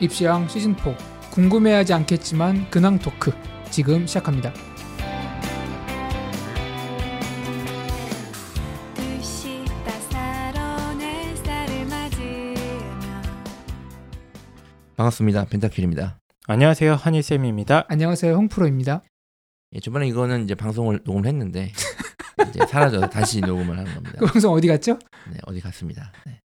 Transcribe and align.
입시왕 0.00 0.48
시즌 0.48 0.74
4 0.76 0.96
궁금해하지 1.30 1.92
않겠지만 1.92 2.70
근황 2.70 2.98
토크 2.98 3.32
지금 3.70 4.06
시작합니다. 4.06 4.52
반갑습니다. 14.96 15.46
펜타킬입니다. 15.46 16.18
안녕하세요 16.46 16.94
한희쌤입니다. 16.94 17.86
안녕하세요 17.88 18.34
홍프로입니다. 18.34 19.02
예, 19.72 19.80
저번에 19.80 20.08
이거는 20.08 20.44
이제 20.44 20.54
방송을 20.54 21.00
녹음을 21.04 21.26
했는데 21.26 21.72
이제 22.50 22.66
사라져서 22.66 23.08
다시 23.08 23.40
녹음을 23.40 23.78
하는 23.78 23.94
겁니다. 23.94 24.18
그 24.18 24.26
방송 24.26 24.52
어디 24.52 24.66
갔죠? 24.66 24.98
네, 25.30 25.38
어디 25.46 25.60
갔습니다. 25.60 26.12
네. 26.26 26.40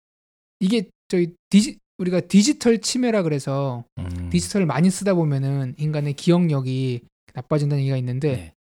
이게 0.60 0.88
저희 1.09 1.34
디지 1.50 1.78
우리가 1.98 2.20
디지털 2.20 2.80
치매라 2.80 3.23
그래서 3.23 3.84
음, 3.98 4.30
디지털을 4.30 4.66
많이 4.66 4.91
쓰다 4.91 5.14
보면은 5.14 5.74
인간의 5.78 6.14
기억력이 6.14 7.02
나빠진다는 7.34 7.83
얘기가 7.83 7.96
있는데 7.98 8.37
네. 8.37 8.55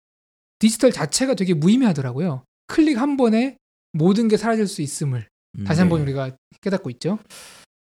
디지털 0.60 0.92
자체가 0.92 1.34
되게 1.34 1.54
무의미하더라고요. 1.54 2.44
클릭 2.68 2.98
한 2.98 3.18
번에 3.18 3.58
모든 3.94 4.28
게 4.28 4.38
사라질 4.38 4.68
수 4.68 4.82
있음을 4.82 5.28
음, 5.60 5.64
다시 5.66 5.82
한번 5.82 6.00
네. 6.00 6.04
우리가 6.04 6.32
깨닫고 6.62 6.90
있죠. 6.92 7.20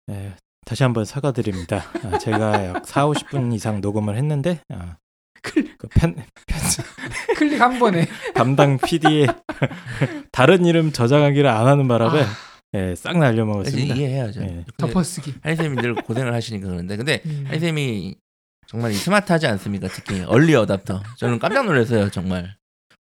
네, 0.07 0.35
다시 0.65 0.83
한번 0.83 1.05
사과드립니다. 1.05 1.85
아, 2.05 2.19
제가 2.19 2.67
약 2.67 2.87
4, 2.87 3.07
50분 3.09 3.55
이상 3.55 3.81
녹음을 3.81 4.17
했는데 4.17 4.61
아, 4.71 4.97
그 5.43 5.89
편, 5.89 6.15
편 6.15 6.25
클릭 7.37 7.61
한 7.61 7.79
번에 7.79 8.07
담당 8.35 8.79
PD의 8.79 9.27
다른 10.33 10.65
이름 10.65 10.93
저장하기를 10.93 11.49
안 11.49 11.67
하는 11.67 11.89
바람에 11.89 12.23
아, 12.23 12.27
예, 12.75 12.95
싹 12.95 13.11
사실 13.11 13.21
날려 13.21 13.45
먹었습니다. 13.47 13.95
이해해야죠. 13.95 14.41
네. 14.41 14.47
근데 14.47 14.65
덮어쓰기. 14.77 15.35
한이쌤이 15.43 15.77
늘 15.77 15.95
고생을 15.95 16.35
하시니까 16.35 16.69
그런데 16.69 16.97
근데 16.97 17.23
음. 17.25 17.45
한이쌤이 17.49 18.17
정말 18.67 18.91
이 18.91 18.95
스마트하지 18.95 19.47
않습니까? 19.47 19.89
특히 19.89 20.23
얼리 20.25 20.55
어답터. 20.55 21.03
저는 21.17 21.39
깜짝 21.39 21.65
놀랐어요, 21.65 22.11
정말. 22.11 22.57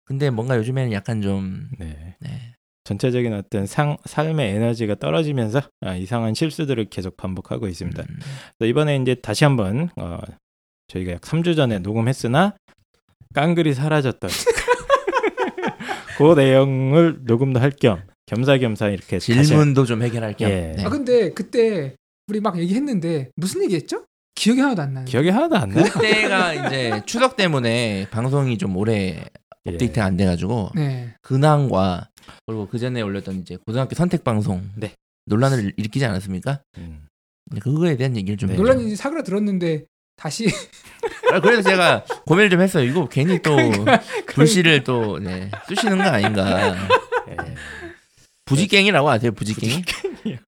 근데 0.06 0.30
뭔가 0.30 0.56
요즘에는 0.56 0.92
약간 0.92 1.20
좀 1.20 1.68
네. 1.78 2.16
네. 2.20 2.54
전체적인 2.84 3.34
어떤 3.34 3.66
상, 3.66 3.98
삶의 4.06 4.54
에너지가 4.56 4.94
떨어지면서 4.94 5.60
아, 5.82 5.94
이상한 5.94 6.32
실수들을 6.32 6.86
계속 6.86 7.18
반복하고 7.18 7.68
있습니다. 7.68 8.02
음, 8.02 8.18
그래서 8.58 8.70
이번에 8.70 8.96
이제 8.96 9.14
다시 9.16 9.44
한번 9.44 9.90
어, 9.96 10.18
저희가 10.86 11.12
약 11.12 11.20
3주 11.20 11.54
전에 11.54 11.80
녹음했으나 11.80 12.54
깡글이 13.34 13.74
사라졌던 13.74 14.30
그 16.16 16.32
내용을 16.34 17.18
녹음도 17.24 17.60
할 17.60 17.72
겸 17.72 18.02
겸사겸사 18.28 18.88
이렇게 18.88 19.18
다시- 19.18 19.34
질문도 19.44 19.84
좀 19.86 20.02
해결할 20.02 20.34
겸. 20.36 20.48
예. 20.50 20.74
네. 20.76 20.84
아 20.84 20.88
근데 20.88 21.30
그때 21.32 21.94
우리 22.28 22.40
막 22.40 22.58
얘기했는데 22.58 23.30
무슨 23.36 23.62
얘기했죠? 23.64 24.04
기억이 24.34 24.60
하나도 24.60 24.82
안 24.82 24.94
나는. 24.94 25.06
기억이 25.06 25.30
하나도 25.30 25.56
안 25.56 25.70
나. 25.70 25.82
그때가 25.82 26.54
이제 26.54 27.02
추석 27.06 27.36
때문에 27.36 28.06
방송이 28.10 28.56
좀 28.58 28.76
오래 28.76 29.24
예. 29.66 29.70
업데이트가 29.72 30.04
안 30.04 30.16
돼가지고 30.16 30.70
네. 30.74 31.14
근황과 31.22 32.08
그리고 32.46 32.68
그 32.68 32.78
전에 32.78 33.00
올렸던 33.00 33.40
이제 33.40 33.56
고등학교 33.66 33.94
선택 33.94 34.22
방송 34.24 34.62
네. 34.76 34.92
논란을 35.26 35.72
일으키지 35.76 36.04
않았습니까? 36.04 36.60
음. 36.78 37.06
네, 37.50 37.60
그거에 37.60 37.96
대한 37.96 38.14
얘기를 38.16 38.36
좀 38.36 38.50
네. 38.50 38.56
논란이 38.56 38.94
사그라 38.94 39.22
들었는데 39.22 39.84
다시 40.16 40.46
아, 41.32 41.40
그래서 41.40 41.62
제가 41.62 42.04
고민을 42.26 42.50
좀 42.50 42.60
했어요. 42.60 42.84
이거 42.84 43.08
괜히 43.08 43.40
또 43.40 43.56
불씨를 44.34 44.84
또 44.84 45.18
네, 45.18 45.50
쑤시는 45.68 45.96
거 45.98 46.04
아닌가. 46.04 46.74
예. 48.48 48.54
부지깽이라고 48.54 49.10
아세요? 49.10 49.32
부지깽이? 49.32 49.82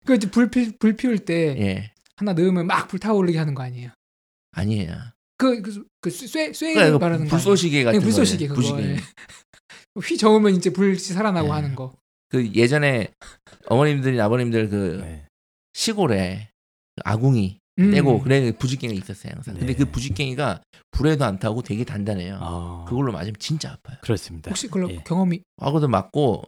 그 0.06 0.16
이제 0.16 0.30
불, 0.30 0.50
피, 0.50 0.72
불 0.78 0.96
피울 0.96 1.20
때 1.20 1.56
예. 1.60 1.92
하나 2.18 2.34
넣으면 2.34 2.68
막 2.68 2.88
불 2.88 3.00
타오르게 3.00 3.38
하는 3.38 3.54
거 3.56 3.64
아니에요? 3.64 3.92
아니에요. 4.52 4.96
그그 5.38 5.84
쇠쇠 6.10 6.74
그러니까 6.74 6.92
네, 6.92 6.98
말하는 6.98 7.26
거. 7.26 7.30
불쏘시개 7.32 7.84
같은 7.84 8.00
아니에요? 8.00 8.00
네, 8.00 8.06
불쏘시개. 8.06 8.48
그거. 8.48 8.62
부지깽이. 8.62 8.88
예. 8.90 8.98
휘 10.02 10.18
저으면 10.18 10.56
이제 10.56 10.72
불이 10.72 10.98
살아나고 10.98 11.48
네. 11.48 11.54
하는 11.54 11.76
거. 11.76 11.94
그 12.30 12.52
예전에 12.54 13.10
어머님들이 13.68 14.20
아버님들 14.22 14.70
그 14.70 15.00
네. 15.02 15.26
시골에 15.74 16.50
그 16.96 17.02
아궁이 17.06 17.60
음. 17.80 17.92
떼고 17.92 18.22
그래 18.22 18.52
부지깽이 18.54 18.96
있었어요 18.96 19.34
항상. 19.36 19.56
근데 19.56 19.74
네. 19.74 19.78
그 19.78 19.86
부지깽이가 19.92 20.62
불에도 20.92 21.26
안 21.26 21.38
타고 21.40 21.62
되게 21.62 21.84
단단해요. 21.84 22.38
아, 22.40 22.86
그걸로 22.88 23.12
맞으면 23.12 23.36
진짜 23.40 23.72
아파요. 23.74 23.98
그렇습니다. 24.02 24.50
혹시 24.52 24.68
그걸로 24.68 24.90
예. 24.92 25.02
경험이 25.06 25.42
하고도 25.58 25.88
맞고 25.90 26.44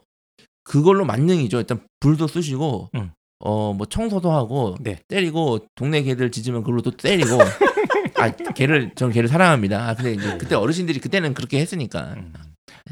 그걸로 0.68 1.06
만능이죠. 1.06 1.60
일단 1.60 1.80
불도 2.00 2.28
쑤시고 2.28 2.90
음. 2.96 3.12
어뭐 3.40 3.86
청소도 3.90 4.32
하고 4.32 4.76
네. 4.82 5.00
때리고 5.08 5.60
동네 5.76 6.02
개들 6.04 6.32
짖으면 6.32 6.62
그걸로 6.64 6.82
또 6.82 6.92
때리고 6.92 7.38
아 8.20 8.32
개를 8.32 8.92
전 8.96 9.12
개를 9.12 9.30
사랑합니다. 9.30 9.88
아 9.90 9.94
근데 9.96 10.14
이제 10.14 10.38
그때 10.38 10.56
어르신들이 10.56 11.00
그때는 11.00 11.34
그렇게 11.34 11.60
했으니까 11.60 12.16
음. 12.18 12.34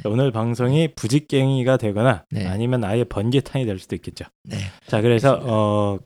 오늘 0.05 0.31
방송이 0.31 0.89
부지깽이가 0.95 1.77
되거나 1.77 2.23
네. 2.29 2.45
아니면 2.47 2.83
아예 2.83 3.03
번개탄이 3.03 3.65
될 3.65 3.79
수도 3.79 3.95
있겠죠. 3.95 4.25
네. 4.43 4.57
자, 4.87 5.01
그래서 5.01 5.39
어. 5.43 5.99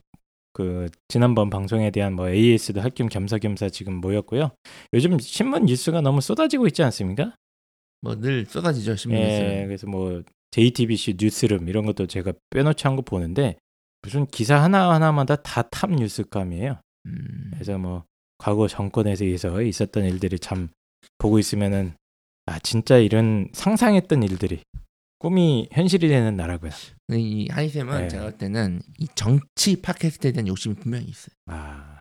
그 0.52 0.90
지난번 1.08 1.50
방송에 1.50 1.90
대한 1.92 2.14
뭐 2.14 2.28
AS도 2.30 2.82
할 2.82 2.92
겸 2.92 3.08
겸사겸사 3.08 3.70
지금 3.70 3.94
모였고요. 4.02 4.50
요즘 4.94 5.18
신문 5.20 5.66
뉴스가 5.66 6.02
너무 6.02 6.20
쏟아지고 6.22 6.68
있지 6.68 6.84
않습니까? 6.84 7.36
뭐 8.02 8.16
늘 8.16 8.46
쏟아지죠 8.46 8.96
신문 8.96 9.20
예, 9.20 9.24
뉴스. 9.24 9.68
그래서 9.68 9.88
뭐 9.88 10.22
JTBC 10.52 11.16
뉴스룸 11.20 11.68
이런 11.70 11.86
것도 11.86 12.08
제가 12.08 12.34
빼놓지 12.50 12.88
않고 12.88 13.04
보는데 13.04 13.56
무슨 14.02 14.26
기사 14.28 14.62
하나 14.62 14.92
하나마다 14.94 15.36
다 15.38 15.64
탑 15.70 15.92
뉴스감이에요. 15.92 16.80
음, 17.06 17.52
그래서 17.54 17.78
뭐 17.78 18.04
과거 18.38 18.68
정권에서 18.68 19.26
의해서 19.26 19.62
있었던 19.62 20.06
일들이 20.06 20.40
참 20.40 20.70
보고 21.18 21.40
있으면은 21.40 21.94
아 22.46 22.58
진짜 22.60 22.98
이런 22.98 23.50
상상했던 23.54 24.24
일들이 24.24 24.62
꿈이 25.20 25.68
현실이 25.72 26.08
되는 26.08 26.36
나라고요. 26.38 26.72
이 27.12 27.48
하이쌤은 27.52 28.02
네. 28.04 28.08
제가 28.08 28.24
볼 28.24 28.32
때는 28.38 28.82
이 28.98 29.08
정치 29.16 29.82
팟캐스트에 29.82 30.32
대한 30.32 30.48
욕심이 30.48 30.76
분명히 30.76 31.06
있어요. 31.06 31.34
아 31.48 32.00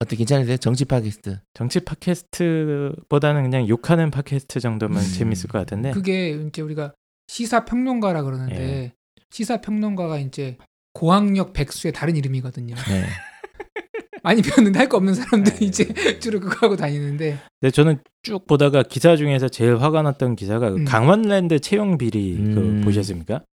어떻게 0.00 0.16
괜찮으세요? 0.18 0.58
정치 0.58 0.84
팟캐스트. 0.84 1.40
정치 1.54 1.80
팟캐스트보다는 1.80 3.42
그냥 3.42 3.66
욕하는 3.68 4.10
팟캐스트 4.10 4.60
정도면 4.60 5.02
음. 5.02 5.12
재밌을 5.18 5.48
것 5.48 5.58
같은데. 5.58 5.90
그게 5.92 6.30
이제 6.30 6.62
우리가 6.62 6.92
시사 7.28 7.64
평론가라 7.64 8.22
그러는데 8.22 8.56
예. 8.60 8.92
시사 9.30 9.60
평론가가 9.60 10.18
이제 10.18 10.56
고학력 10.94 11.52
백수의 11.52 11.92
다른 11.92 12.16
이름이거든요. 12.16 12.74
네. 12.74 13.04
많이 14.24 14.42
배웠는데 14.42 14.78
할거 14.80 14.96
없는 14.96 15.14
사람들이 15.14 15.56
예. 15.62 15.66
이제 15.66 16.18
주로 16.18 16.40
그거 16.40 16.66
하고 16.66 16.76
다니는데 16.76 17.38
근데 17.60 17.70
저는 17.70 18.02
쭉 18.22 18.46
보다가 18.46 18.82
기사 18.82 19.16
중에서 19.16 19.48
제일 19.48 19.76
화가 19.76 20.02
났던 20.02 20.34
기사가 20.34 20.70
그 20.70 20.76
음. 20.78 20.84
강원랜드 20.84 21.60
채용 21.60 21.96
비리 21.98 22.34
그 22.36 22.58
음. 22.58 22.80
보셨습니까? 22.82 23.44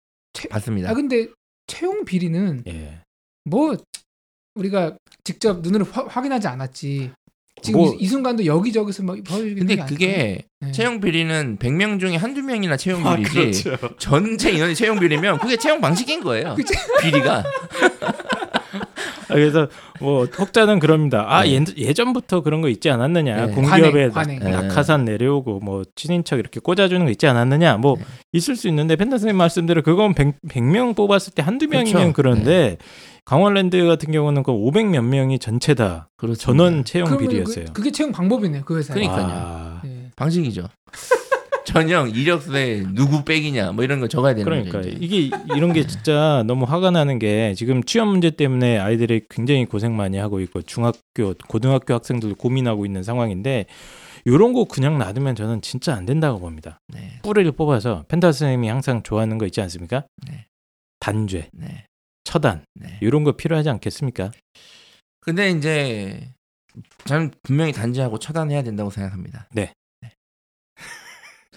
봤습니다. 0.51 0.91
아 0.91 0.95
근데 0.95 1.29
채용 1.67 2.05
비리는 2.05 2.65
예. 2.67 3.01
뭐 3.45 3.77
우리가 4.55 4.97
직접 5.25 5.61
눈으로 5.61 5.85
화- 5.85 6.07
확인하지 6.07 6.49
않았지. 6.49 7.11
지금 7.65 7.81
뭐- 7.81 7.95
이, 7.95 7.97
이 8.01 8.07
순간도 8.07 8.45
여기저기서 8.47 9.03
막 9.03 9.17
벌어지는 9.25 9.57
근데? 9.57 9.77
그게 9.87 10.45
네. 10.61 10.71
채용 10.73 11.01
비리는 11.01 11.59
100명 11.59 11.99
중에 11.99 12.17
한두 12.17 12.43
명이나 12.43 12.77
채용 12.77 13.07
아, 13.07 13.17
비리지 13.17 13.65
그렇죠. 13.65 13.97
전체 13.99 14.51
인원이 14.53 14.75
채용 14.75 15.01
비리면 15.01 15.39
그게 15.39 15.57
채용 15.57 15.81
방식인 15.81 16.23
거예요. 16.23 16.55
그치? 16.57 16.75
비리가. 17.03 17.43
아, 19.29 19.35
그래서 19.35 19.69
뭐 20.01 20.25
혹자는 20.27 20.79
그럽니다. 20.79 21.25
아 21.29 21.43
네. 21.45 21.65
예, 21.79 21.93
전부터 21.93 22.43
그런 22.43 22.61
거 22.61 22.69
있지 22.69 22.91
않았느냐? 22.91 23.47
네. 23.47 23.53
공기업에 23.55 24.09
관행, 24.11 24.39
관행. 24.39 24.41
낙- 24.41 24.67
낙하산 24.67 25.05
내려오고 25.05 25.61
뭐 25.61 25.83
친인척 25.97 26.39
이렇게 26.39 26.61
꽂아주는 26.61 27.05
거 27.05 27.11
있지 27.11 27.27
않았느냐? 27.27 27.77
뭐 27.79 27.97
네. 27.99 28.05
있을 28.33 28.57
수 28.57 28.69
있는데 28.69 28.97
펜타 28.97 29.17
선생님 29.19 29.37
말씀대로 29.37 29.83
그건 29.83 30.15
100, 30.15 30.41
100명 30.49 30.95
뽑았을 30.97 31.33
때 31.35 31.43
한두 31.43 31.67
그렇죠. 31.69 31.93
명이면 31.93 32.13
그런데 32.13 32.77
강원랜드 33.25 33.85
같은 33.87 34.13
경우는 34.13 34.43
그 34.43 34.53
500 34.53 34.87
몇 34.89 35.03
명이 35.03 35.39
전체 35.39 35.73
다 35.75 36.09
그렇죠. 36.19 36.39
전원 36.41 36.85
채용 36.85 37.07
그러면 37.07 37.29
비리였어요. 37.29 37.67
그, 37.73 37.83
게 37.83 37.91
채용 37.91 38.13
방법이네요. 38.13 38.63
그 38.67 38.77
회사에. 38.77 38.95
그러니까요. 38.95 39.27
아, 39.31 39.81
네. 39.83 40.11
방식이죠. 40.17 40.69
전형 41.65 42.11
이력서에 42.11 42.85
누구 42.93 43.25
빼기냐 43.25 43.73
뭐 43.73 43.85
이런 43.85 44.01
거 44.01 44.09
적어야 44.09 44.35
되는 44.35 44.45
그러니까 44.45 44.79
거죠. 44.79 44.91
이제. 44.91 44.99
이게 45.01 45.37
이런 45.57 45.73
게 45.73 45.87
진짜 45.87 46.45
너무 46.47 46.65
화가 46.65 46.91
나는 46.91 47.19
게 47.19 47.55
지금 47.55 47.83
취업 47.83 48.09
문제 48.09 48.31
때문에 48.31 48.79
아이들이 48.79 49.23
굉장히 49.31 49.65
고생 49.65 49.97
많이 49.97 50.19
하고 50.19 50.41
있고 50.41 50.63
중학교, 50.63 51.35
고등학교 51.49 51.95
학생들도 51.95 52.37
고민하고 52.37 52.85
있는 52.87 53.03
상황인데 53.03 53.67
이런 54.27 54.53
거 54.53 54.65
그냥 54.65 54.99
놔두면 54.99 55.35
저는 55.35 55.61
진짜 55.63 55.95
안 55.95 56.07
된다고 56.07 56.39
봅니다. 56.39 56.79
네. 56.89 57.21
뿌리를 57.23 57.51
뽑아서 57.53 58.05
펜타 58.09 58.33
선생님이 58.33 58.69
항상 58.69 59.03
좋아하는 59.03 59.39
거 59.39 59.47
있지 59.47 59.61
않습니까? 59.61 60.05
네. 60.27 60.47
단죄, 61.01 61.51
네. 61.53 61.87
처단 62.25 62.65
네. 62.75 62.99
이런 63.03 63.25
거 63.25 63.33
필요하지 63.33 63.69
않겠습니까? 63.69 64.31
근데 65.21 65.51
이제 65.51 66.31
저는 67.05 67.33
분명히 67.43 67.73
단죄하고 67.73 68.19
처단해야 68.19 68.63
된다고 68.63 68.91
생각합니다. 68.91 69.47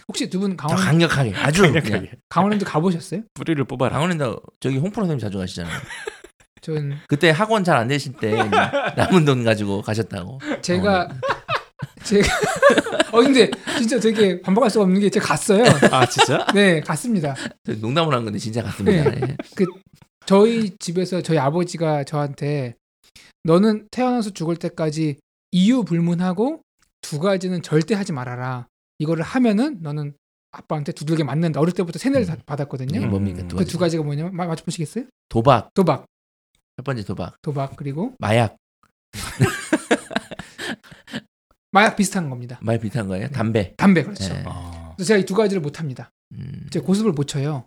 혹시 0.07 0.29
두분더 0.29 0.55
강원 0.67 0.83
강력하게 0.85 1.33
아주. 1.35 1.63
강력하게 1.63 2.11
강원랜드 2.29 2.65
가보셨어요? 2.65 3.21
뿌리를 3.33 3.61
뽑아라. 3.65 3.93
강원랜드 3.93 4.35
저기 4.59 4.77
홍 4.77 4.91
프로 4.91 5.05
선생님 5.05 5.19
자주 5.19 5.37
가시잖아요. 5.37 5.73
전 6.61 6.97
그때 7.07 7.29
학원 7.29 7.63
잘 7.63 7.77
안 7.77 7.87
되실 7.87 8.13
때 8.13 8.31
남은 8.95 9.25
돈 9.25 9.43
가지고 9.43 9.81
가셨다고. 9.81 10.39
제가 10.61 11.07
제가 12.03 12.27
어 13.11 13.21
근데 13.21 13.49
진짜 13.77 13.99
되게 13.99 14.41
반박할 14.41 14.69
수가 14.69 14.83
없는 14.83 14.99
게 15.01 15.09
제가 15.09 15.25
갔어요. 15.25 15.63
아 15.91 16.05
진짜? 16.05 16.45
네, 16.53 16.81
갔습니다. 16.81 17.35
농담을 17.65 18.13
한 18.13 18.23
건데 18.23 18.39
진짜 18.39 18.63
같습니다. 18.63 19.05
예. 19.27 19.35
저희 20.25 20.75
집에서 20.77 21.21
저희 21.21 21.37
아버지가 21.37 22.03
저한테 22.05 22.75
너는 23.43 23.87
태어나서 23.91 24.31
죽을 24.31 24.55
때까지 24.57 25.17
이유 25.51 25.83
불문하고 25.83 26.61
두 27.01 27.19
가지는 27.19 27.61
절대 27.61 27.95
하지 27.95 28.11
말아라. 28.13 28.67
이거를 28.99 29.23
하면은 29.23 29.77
너는 29.81 30.13
아빠한테 30.51 30.91
두들겨 30.91 31.23
맞는다. 31.23 31.59
어릴 31.59 31.73
때부터 31.73 31.99
세뇌를 31.99 32.25
다 32.25 32.37
받았거든요. 32.45 32.97
이게 32.99 33.05
뭡니까? 33.05 33.41
두그 33.43 33.57
가지. 33.57 33.71
두 33.71 33.77
가지가 33.77 34.03
뭐냐면 34.03 34.35
마- 34.35 34.45
맞춰보시겠어요? 34.47 35.05
도박 35.29 35.73
도박, 35.73 36.05
첫 36.77 36.83
번째 36.83 37.03
도박, 37.03 37.35
도박 37.41 37.75
그리고 37.75 38.13
마약 38.19 38.57
마약 41.71 41.95
비슷한 41.95 42.29
겁니다. 42.29 42.57
마약 42.61 42.81
비슷한 42.81 43.07
거예요. 43.07 43.29
담배. 43.29 43.75
담배 43.75 44.03
그렇죠. 44.03 44.23
예. 44.33 44.43
어. 44.47 44.93
그래서 44.95 45.07
제가 45.09 45.19
이 45.19 45.25
두 45.25 45.35
가지를 45.35 45.61
못 45.61 45.79
합니다. 45.79 46.09
음. 46.31 46.65
제가 46.71 46.85
고습을 46.85 47.11
못 47.11 47.25
쳐요. 47.25 47.65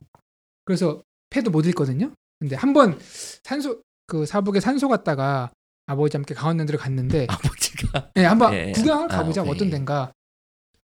그래서 0.64 1.02
패도 1.30 1.50
못 1.50 1.66
읽거든요. 1.66 2.12
근데 2.40 2.56
한 2.56 2.72
번 2.72 2.98
산소 3.44 3.82
그 4.06 4.26
사북에 4.26 4.58
산소 4.60 4.88
갔다가 4.88 5.52
아버지 5.86 6.16
함께 6.16 6.34
강원랜드를 6.34 6.78
갔는데 6.80 7.26
아버지가 7.30 8.10
네, 8.14 8.24
한번 8.24 8.52
예, 8.54 8.68
예. 8.68 8.72
구경을 8.72 9.12
아, 9.12 9.18
가보자 9.18 9.42
오케이. 9.42 9.54
어떤 9.54 9.70
데인가. 9.70 10.12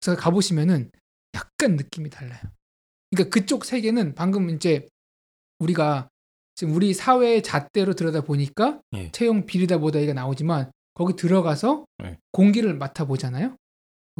그래서 0.02 0.20
가보시면은 0.20 0.90
약간 1.34 1.76
느낌이 1.76 2.10
달라요. 2.10 2.40
그러니까 3.10 3.32
그쪽 3.32 3.64
세계는 3.64 4.14
방금 4.14 4.50
이제 4.50 4.86
우리가 5.60 6.08
지금 6.54 6.74
우리 6.74 6.92
사회의 6.92 7.42
잣대로 7.42 7.94
들여다 7.94 8.22
보니까 8.22 8.80
예. 8.94 9.10
채용 9.12 9.46
비리다 9.46 9.78
보다 9.78 10.00
얘가 10.00 10.12
나오지만 10.12 10.70
거기 10.94 11.14
들어가서 11.16 11.84
예. 12.04 12.18
공기를 12.32 12.74
맡아 12.74 13.04
보잖아요. 13.04 13.56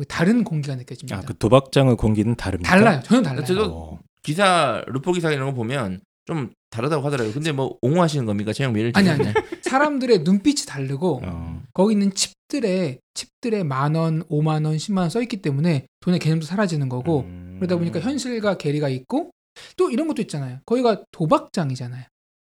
다른 0.08 0.42
공기가 0.44 0.74
느껴집니다. 0.74 1.18
아 1.18 1.20
그 1.20 1.36
도박장의 1.36 1.96
공기는 1.96 2.34
다릅니까? 2.34 2.70
달라요. 2.70 3.00
전혀 3.04 3.22
달라요. 3.22 3.44
저도 3.44 3.64
어. 3.74 4.00
기사 4.22 4.82
루포 4.86 5.12
기사 5.12 5.30
이런 5.32 5.48
거 5.48 5.54
보면 5.54 6.00
좀 6.24 6.52
다르다고 6.70 7.04
하더라고요. 7.04 7.34
근데 7.34 7.52
뭐 7.52 7.76
옹호하시는 7.82 8.24
겁니까? 8.24 8.52
채용 8.54 8.72
미를 8.72 8.92
아니, 8.94 9.10
아니. 9.10 9.24
사람들의 9.62 10.20
눈빛이 10.20 10.64
다르고 10.66 11.20
어. 11.24 11.62
거기 11.74 11.92
있는 11.92 12.14
칩 12.14 12.32
들에 12.52 12.98
칩들에 13.14 13.62
만 13.64 13.94
원, 13.94 14.22
오만 14.28 14.66
원, 14.66 14.76
십만 14.76 15.04
원 15.04 15.10
써 15.10 15.22
있기 15.22 15.38
때문에 15.40 15.86
돈의 16.00 16.18
개념도 16.20 16.44
사라지는 16.44 16.90
거고 16.90 17.20
음. 17.20 17.56
그러다 17.58 17.76
보니까 17.78 17.98
현실과 18.00 18.58
괴리가 18.58 18.90
있고 18.90 19.30
또 19.78 19.90
이런 19.90 20.06
것도 20.06 20.20
있잖아요. 20.22 20.58
거기가 20.66 21.02
도박장이잖아요. 21.12 22.04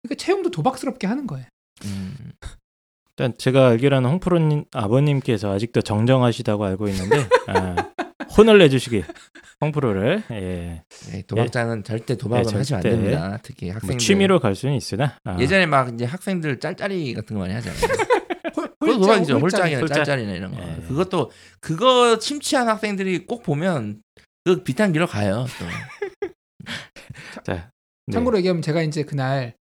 그러니까 0.02 0.22
채용도 0.22 0.50
도박스럽게 0.50 1.06
하는 1.06 1.26
거예요. 1.26 1.46
음. 1.86 2.14
일단 3.10 3.32
제가 3.38 3.68
알기로는 3.68 4.10
홍프로님 4.10 4.64
아버님께서 4.72 5.50
아직도 5.54 5.80
정정하시다고 5.80 6.62
알고 6.66 6.88
있는데 6.88 7.16
아, 7.48 7.76
혼을 8.36 8.58
내주시길 8.58 9.04
홍프로를 9.62 10.22
예. 10.32 10.82
네, 11.10 11.22
도박장은 11.26 11.84
절대 11.84 12.16
도박은 12.18 12.44
네, 12.52 12.56
하시면 12.58 12.76
안. 12.78 12.82
됩니다. 12.82 13.38
특히 13.42 13.66
뭐 13.66 13.74
학생들 13.76 13.98
취미로 13.98 14.40
갈 14.40 14.54
수는 14.54 14.74
있으나 14.74 15.18
아, 15.24 15.38
예전에 15.40 15.64
막 15.64 15.94
이제 15.94 16.04
학생들 16.04 16.60
짤짤이 16.60 17.14
같은 17.14 17.34
거 17.34 17.40
많이 17.40 17.54
하잖아요. 17.54 17.80
홀, 18.80 18.88
그거 18.90 19.00
도박이죠. 19.06 19.34
홀짝. 19.38 19.42
홀짝이나 19.60 19.80
홀짝. 19.80 19.96
짤짤이나 19.98 20.32
이런 20.34 20.52
거. 20.54 20.60
예. 20.62 20.82
그것도 20.88 21.30
그거 21.60 22.18
심취한 22.20 22.68
학생들이 22.68 23.26
꼭 23.26 23.42
보면 23.42 24.02
그 24.44 24.62
비탄 24.62 24.92
길어 24.92 25.06
가요. 25.06 25.46
또. 25.58 25.66
자, 27.44 27.70
네. 28.06 28.12
참고로 28.12 28.38
얘기하면 28.38 28.62
제가 28.62 28.82
이제 28.82 29.02
그날 29.04 29.54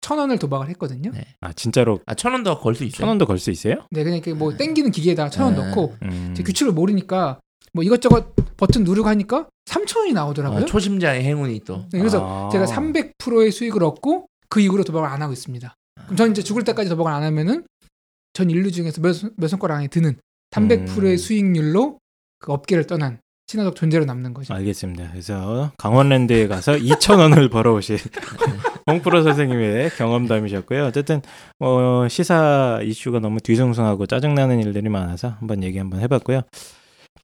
천 0.00 0.18
원을 0.18 0.38
도박을 0.38 0.68
했거든요. 0.70 1.10
네. 1.12 1.24
아 1.40 1.52
진짜로 1.52 2.00
아, 2.06 2.14
천 2.14 2.32
원 2.32 2.42
더 2.42 2.58
걸 2.60 2.74
수 2.74 2.84
있어요. 2.84 2.98
천 3.00 3.08
원도 3.08 3.26
걸수 3.26 3.50
있어요? 3.50 3.86
네, 3.90 4.02
그냥 4.02 4.16
이렇게 4.18 4.32
뭐 4.34 4.56
땡기는 4.56 4.90
기계에다가 4.90 5.30
천원 5.30 5.54
아. 5.58 5.66
넣고 5.68 5.96
음. 6.02 6.34
제 6.36 6.42
규칙을 6.42 6.72
모르니까 6.72 7.40
뭐 7.72 7.84
이것저것 7.84 8.34
버튼 8.56 8.84
누르고 8.84 9.08
하니까 9.08 9.48
3천 9.66 9.98
원이 9.98 10.12
나오더라고요. 10.12 10.62
어, 10.62 10.64
초심자의 10.66 11.22
행운이 11.24 11.60
또. 11.64 11.86
네, 11.92 11.98
그래서 11.98 12.46
아. 12.46 12.48
제가 12.50 12.64
300%의 12.66 13.50
수익을 13.52 13.84
얻고 13.84 14.26
그 14.48 14.60
이후로 14.60 14.84
도박을 14.84 15.08
안 15.08 15.22
하고 15.22 15.32
있습니다. 15.32 15.74
그럼 16.04 16.16
전 16.16 16.30
이제 16.30 16.42
죽을 16.42 16.64
때까지 16.64 16.88
도박을 16.88 17.12
안 17.12 17.22
하면은 17.22 17.64
전 18.40 18.48
인류 18.48 18.70
중에서 18.72 19.02
몇, 19.02 19.12
손- 19.12 19.32
몇 19.36 19.48
손가락 19.48 19.76
안에 19.76 19.88
드는 19.88 20.16
300%의 20.50 21.12
음. 21.12 21.16
수익률로 21.18 21.98
그 22.38 22.52
업계를 22.52 22.86
떠난 22.86 23.20
친화적 23.46 23.76
존재로 23.76 24.06
남는 24.06 24.32
거죠. 24.32 24.54
알겠습니다. 24.54 25.10
그래서 25.10 25.72
강원랜드에 25.76 26.46
가서 26.48 26.72
2천 26.72 27.18
원을 27.18 27.50
벌어오신 27.50 27.98
홍프로 28.88 29.22
선생님의 29.24 29.90
경험담이셨고요. 29.90 30.86
어쨌든 30.86 31.20
뭐 31.58 32.08
시사 32.08 32.80
이슈가 32.82 33.18
너무 33.20 33.40
뒤숭숭하고 33.40 34.06
짜증나는 34.06 34.60
일들이 34.62 34.88
많아서 34.88 35.36
한번 35.38 35.62
얘기 35.62 35.76
한번 35.76 36.00
해봤고요. 36.00 36.40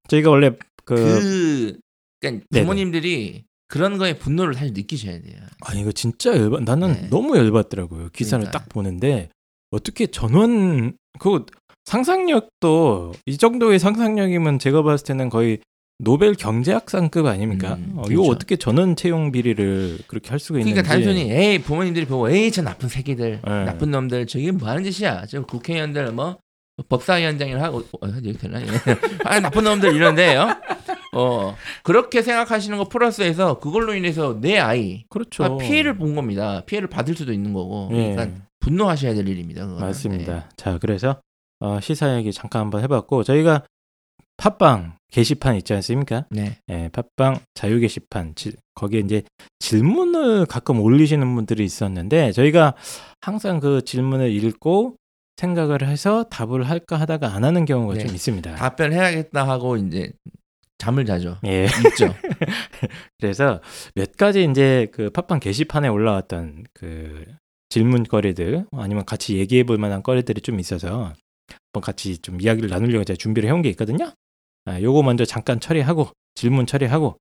저희가 0.08 0.28
원래 0.30 0.50
그, 0.84 0.94
그 0.96 1.78
그러니까 2.20 2.44
네네. 2.50 2.62
부모님들이 2.62 3.44
그런 3.68 3.96
거에 3.96 4.18
분노를 4.18 4.52
사실 4.54 4.74
느끼셔야 4.74 5.20
돼요. 5.22 5.38
아니 5.62 5.80
이거 5.80 5.92
진짜 5.92 6.36
열받 6.36 6.62
나는 6.64 6.92
네. 6.92 7.08
너무 7.08 7.38
열받더라고요. 7.38 8.10
기사를 8.10 8.42
그러니까요. 8.44 8.50
딱 8.52 8.68
보는데 8.68 9.30
어떻게 9.70 10.06
전원 10.06 10.96
그 11.18 11.46
상상력도 11.84 13.12
이 13.26 13.36
정도의 13.36 13.78
상상력이면 13.78 14.58
제가 14.58 14.82
봤을 14.82 15.06
때는 15.06 15.28
거의 15.30 15.58
노벨 15.98 16.34
경제학상급 16.34 17.24
아닙니까? 17.26 17.74
음, 17.74 17.94
어, 17.96 18.02
이거 18.06 18.22
그렇죠. 18.22 18.30
어떻게 18.30 18.56
전원 18.56 18.96
채용 18.96 19.32
비리를 19.32 19.98
그렇게 20.06 20.28
할 20.30 20.38
수가 20.38 20.58
있는지 20.58 20.74
그러니까 20.74 20.92
단순히 20.94 21.32
에이 21.32 21.58
부모님들이 21.62 22.04
보고 22.06 22.28
에이 22.28 22.50
저 22.50 22.60
나쁜 22.62 22.88
새끼들 22.88 23.40
네. 23.42 23.64
나쁜 23.64 23.90
놈들 23.90 24.26
저게 24.26 24.50
뭐 24.50 24.68
하는 24.68 24.84
짓이야 24.84 25.24
저 25.26 25.42
국회의원들 25.42 26.12
뭐 26.12 26.36
법사위원장이라 26.88 27.62
하고 27.62 27.78
어, 28.02 28.08
여기 28.08 28.34
되나 28.34 28.58
아 29.24 29.40
나쁜 29.40 29.64
놈들 29.64 29.94
이런데요 29.94 30.48
어 31.14 31.56
그렇게 31.82 32.20
생각하시는 32.20 32.76
거 32.76 32.84
플러스해서 32.88 33.58
그걸로 33.58 33.94
인해서 33.94 34.38
내 34.38 34.58
아이 34.58 35.04
그렇죠. 35.08 35.44
가 35.44 35.56
피해를 35.56 35.96
본 35.96 36.14
겁니다 36.14 36.62
피해를 36.66 36.88
받을 36.88 37.14
수도 37.14 37.32
있는 37.32 37.54
거고 37.54 37.88
예. 37.92 38.12
그러니까 38.12 38.38
분노하셔야 38.70 39.14
될 39.14 39.28
일입니다 39.28 39.64
그거는. 39.64 39.86
맞습니다. 39.86 40.34
네. 40.34 40.42
자, 40.56 40.78
그래서 40.78 41.20
어, 41.60 41.78
시사 41.80 42.16
얘기 42.16 42.32
잠깐 42.32 42.62
한번 42.62 42.82
해봤고 42.82 43.22
저희가 43.22 43.62
팟빵 44.38 44.96
게시판 45.12 45.54
있지 45.56 45.72
않습니까? 45.74 46.26
네. 46.30 46.58
예, 46.68 46.90
팟빵 46.92 47.38
자유 47.54 47.78
게시판 47.80 48.34
지- 48.34 48.56
거기에 48.74 49.00
이제 49.00 49.22
질문을 49.60 50.46
가끔 50.46 50.80
올리시는 50.80 51.34
분들이 51.34 51.64
있었는데 51.64 52.32
저희가 52.32 52.74
항상 53.20 53.60
그 53.60 53.82
질문을 53.82 54.30
읽고 54.32 54.96
생각을 55.36 55.86
해서 55.86 56.24
답을 56.24 56.64
할까 56.68 56.98
하다가 57.00 57.34
안 57.34 57.44
하는 57.44 57.64
경우가 57.64 57.94
네. 57.94 58.00
좀 58.06 58.14
있습니다. 58.14 58.56
답변해야겠다 58.56 59.48
하고 59.48 59.76
이제 59.76 60.12
잠을 60.78 61.06
자죠 61.06 61.38
예, 61.46 61.64
있죠 61.64 62.12
그래서 63.18 63.60
몇 63.94 64.16
가지 64.16 64.44
이제 64.44 64.88
그 64.92 65.08
팟빵 65.10 65.40
게시판에 65.40 65.88
올라왔던 65.88 66.64
그 66.74 67.24
질문거리들 67.76 68.66
아니면 68.72 69.04
같이 69.04 69.36
얘기해 69.36 69.64
볼 69.64 69.76
만한 69.76 70.02
거리들이 70.02 70.40
좀 70.40 70.58
있어서 70.60 71.12
한번 71.72 71.82
같이 71.82 72.16
좀 72.18 72.40
이야기를 72.40 72.70
나누려고 72.70 73.04
제가 73.04 73.16
준비를 73.18 73.48
해온 73.48 73.60
게 73.60 73.68
있거든요. 73.70 74.12
아, 74.64 74.80
요거 74.80 75.02
먼저 75.02 75.24
잠깐 75.26 75.60
처리하고 75.60 76.08
질문 76.34 76.66
처리하고 76.66 77.16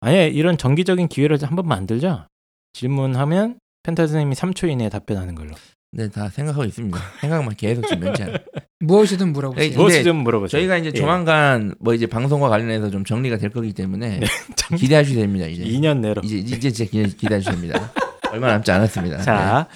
아예 0.00 0.26
이런 0.28 0.58
정기적인 0.58 1.06
기회를 1.08 1.38
한번 1.42 1.66
만들죠. 1.68 2.26
질문하면 2.72 3.58
펜타 3.84 4.06
선생님이 4.08 4.34
3초 4.34 4.68
이내에 4.70 4.88
답변하는 4.88 5.34
걸로. 5.34 5.52
네 5.94 6.08
다 6.08 6.30
생각하고 6.30 6.64
있습니다 6.64 6.98
생각만 7.20 7.54
계속 7.54 7.86
지금 7.86 8.00
면제 8.04 8.24
무엇이든 8.80 9.30
물어보세요. 9.34 9.62
에이, 9.62 9.68
근데 9.72 9.78
무엇이 9.82 10.02
좀 10.02 10.16
물어보세요. 10.24 10.58
저희가 10.58 10.78
이제 10.78 10.88
예. 10.88 10.92
조만간 10.98 11.74
뭐 11.80 11.92
이제 11.92 12.06
방송과 12.06 12.48
관련해서 12.48 12.88
좀 12.90 13.04
정리가 13.04 13.36
될 13.36 13.50
거기 13.50 13.74
때문에 13.74 14.20
참 14.56 14.78
기대하셔도 14.78 15.20
됩니다 15.20 15.46
이제 15.46 15.62
2년 15.64 15.98
내로. 15.98 16.22
이제 16.24 16.38
이제 16.38 16.86
기대, 16.86 17.06
기대하셔도 17.08 17.56
됩니다 17.56 17.92
얼마 18.32 18.48
남지 18.48 18.70
않았습니다 18.70 19.18
자. 19.18 19.68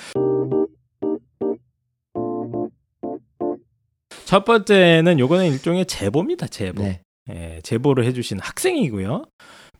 첫 4.24 4.44
번째는 4.46 5.18
요거는 5.18 5.46
일종의 5.52 5.84
제보입니다. 5.84 6.46
제보. 6.46 6.82
네. 6.82 7.00
예, 7.28 7.60
제보를 7.62 8.04
해주신 8.06 8.38
학생이고요. 8.40 9.24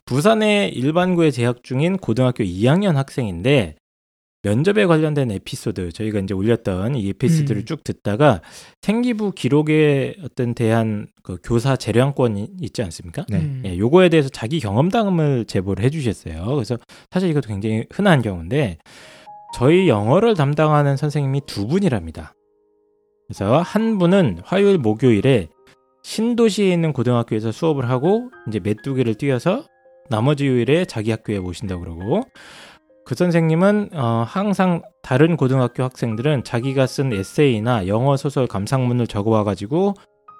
부산의 0.05 0.73
일반고에 0.73 1.31
재학 1.31 1.63
중인 1.63 1.97
고등학교 1.97 2.43
2학년 2.43 2.93
학생인데 2.93 3.75
면접에 4.47 4.85
관련된 4.85 5.29
에피소드 5.31 5.91
저희가 5.91 6.19
이제 6.19 6.33
올렸던 6.33 6.95
이 6.95 7.09
에피소드를 7.09 7.63
음. 7.63 7.65
쭉 7.65 7.83
듣다가 7.83 8.41
생기부 8.81 9.33
기록에 9.33 10.15
어떤 10.23 10.53
대한 10.53 11.07
그 11.21 11.37
교사 11.43 11.75
재량권이 11.75 12.51
있지 12.61 12.81
않습니까? 12.83 13.25
네. 13.27 13.39
음. 13.39 13.63
예, 13.65 13.77
요거에 13.77 14.07
대해서 14.07 14.29
자기 14.29 14.61
경험담을 14.61 15.45
제보를 15.45 15.83
해주셨어요. 15.83 16.45
그래서 16.45 16.77
사실 17.11 17.29
이것도 17.29 17.49
굉장히 17.49 17.85
흔한 17.91 18.21
경우인데 18.21 18.77
저희 19.53 19.89
영어를 19.89 20.35
담당하는 20.35 20.95
선생님이 20.95 21.41
두 21.45 21.67
분이랍니다. 21.67 22.33
그래서 23.27 23.59
한 23.59 23.97
분은 23.97 24.39
화요일 24.45 24.77
목요일에 24.77 25.49
신도시에 26.03 26.71
있는 26.71 26.93
고등학교에서 26.93 27.51
수업을 27.51 27.89
하고 27.89 28.31
이제 28.47 28.61
메뚜기를 28.61 29.15
뛰어서 29.15 29.65
나머지 30.09 30.47
요일에 30.47 30.85
자기 30.85 31.11
학교에 31.11 31.39
모신다고 31.39 31.81
그러고 31.81 32.21
그 33.07 33.15
선생님은 33.15 33.91
어, 33.93 34.25
항상 34.27 34.81
다른 35.01 35.37
고등학교 35.37 35.81
학생들은 35.81 36.43
자기가 36.43 36.85
쓴 36.87 37.13
에세이나 37.13 37.87
영어 37.87 38.17
소설 38.17 38.47
감상문을 38.47 39.07
적어와 39.07 39.45
가지고 39.45 39.93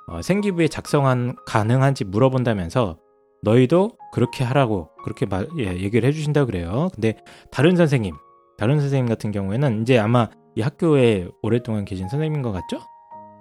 어, 0.10 0.22
생기부에 0.22 0.68
작성한 0.68 1.38
가능한지 1.46 2.04
물어본다면서 2.04 2.98
너희도 3.42 3.92
그렇게 4.12 4.44
하라고 4.44 4.90
그렇게 5.02 5.26
말, 5.26 5.48
예, 5.58 5.78
얘기를 5.78 6.06
해주신다 6.10 6.44
그래요. 6.44 6.90
근데 6.94 7.16
다른 7.52 7.78
선생님, 7.78 8.14
다른 8.58 8.82
선생님 8.82 9.08
같은 9.08 9.32
경우에는 9.32 9.84
이제 9.84 9.98
아마 9.98 10.28
이 10.56 10.62
학교에 10.62 11.30
오랫동안 11.42 11.86
계신 11.86 12.10
선생님인 12.10 12.42
것 12.42 12.52
같죠? 12.52 12.82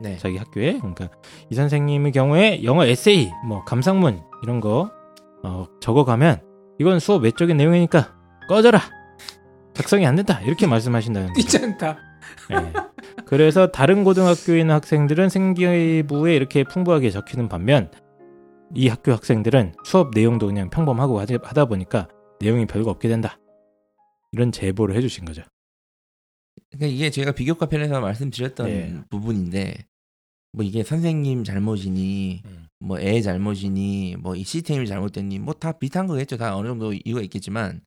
네. 0.01 0.19
자기 0.19 0.37
학교에 0.37 0.79
그러니까 0.79 1.09
이 1.51 1.57
선생님의 1.57 2.13
경우에 2.13 2.63
영어 2.63 2.85
에세이, 2.85 3.33
뭐 3.45 3.65
감상문 3.65 4.23
이런 4.45 4.61
거 4.61 4.93
어, 5.43 5.67
적어가면 5.81 6.43
이건 6.79 7.01
수업 7.01 7.25
외적인 7.25 7.57
내용이니까 7.57 8.15
꺼져라. 8.49 8.79
작성이 9.77 10.07
안 10.07 10.17
된다. 10.17 10.41
이렇게 10.43 10.67
말씀하신다는 10.67 11.29
거죠. 11.29 11.41
귀찮다. 11.41 11.99
예. 12.53 12.73
그래서 13.27 13.67
다른 13.71 14.05
고등학교에 14.05 14.61
있는 14.61 14.75
학생들은 14.75 15.29
생기부에 15.29 16.35
이렇게 16.35 16.65
풍부하게 16.65 17.11
적히는 17.11 17.49
반면 17.49 17.91
이 18.75 18.89
학교 18.89 19.13
학생들은 19.13 19.75
수업 19.85 20.11
내용도 20.15 20.47
그냥 20.47 20.71
평범하고 20.71 21.21
하다 21.21 21.65
보니까 21.67 22.09
내용이 22.41 22.67
별거 22.67 22.91
없게 22.91 23.09
된다. 23.09 23.39
이런 24.33 24.51
제보를 24.53 24.97
해주신 24.97 25.25
거죠. 25.25 25.43
그러니까 26.71 26.95
이게 26.95 27.11
제가 27.11 27.33
비교과 27.33 27.67
편에서 27.67 28.01
말씀드렸던 28.01 28.67
네. 28.67 28.95
부분인데 29.11 29.87
뭐 30.53 30.65
이게 30.65 30.83
선생님 30.83 31.45
잘못이니 31.45 32.43
음. 32.45 32.67
뭐애 32.81 33.21
잘못이니 33.21 34.17
뭐 34.21 34.35
이 34.37 34.43
시스템이 34.45 34.87
잘못됐니 34.87 35.39
뭐 35.39 35.55
다 35.55 35.73
비슷한 35.73 36.07
거겠죠. 36.07 36.37
다 36.37 36.57
어느 36.57 36.69
정도 36.69 36.93
이유가 36.93 37.21
있겠지만 37.23 37.83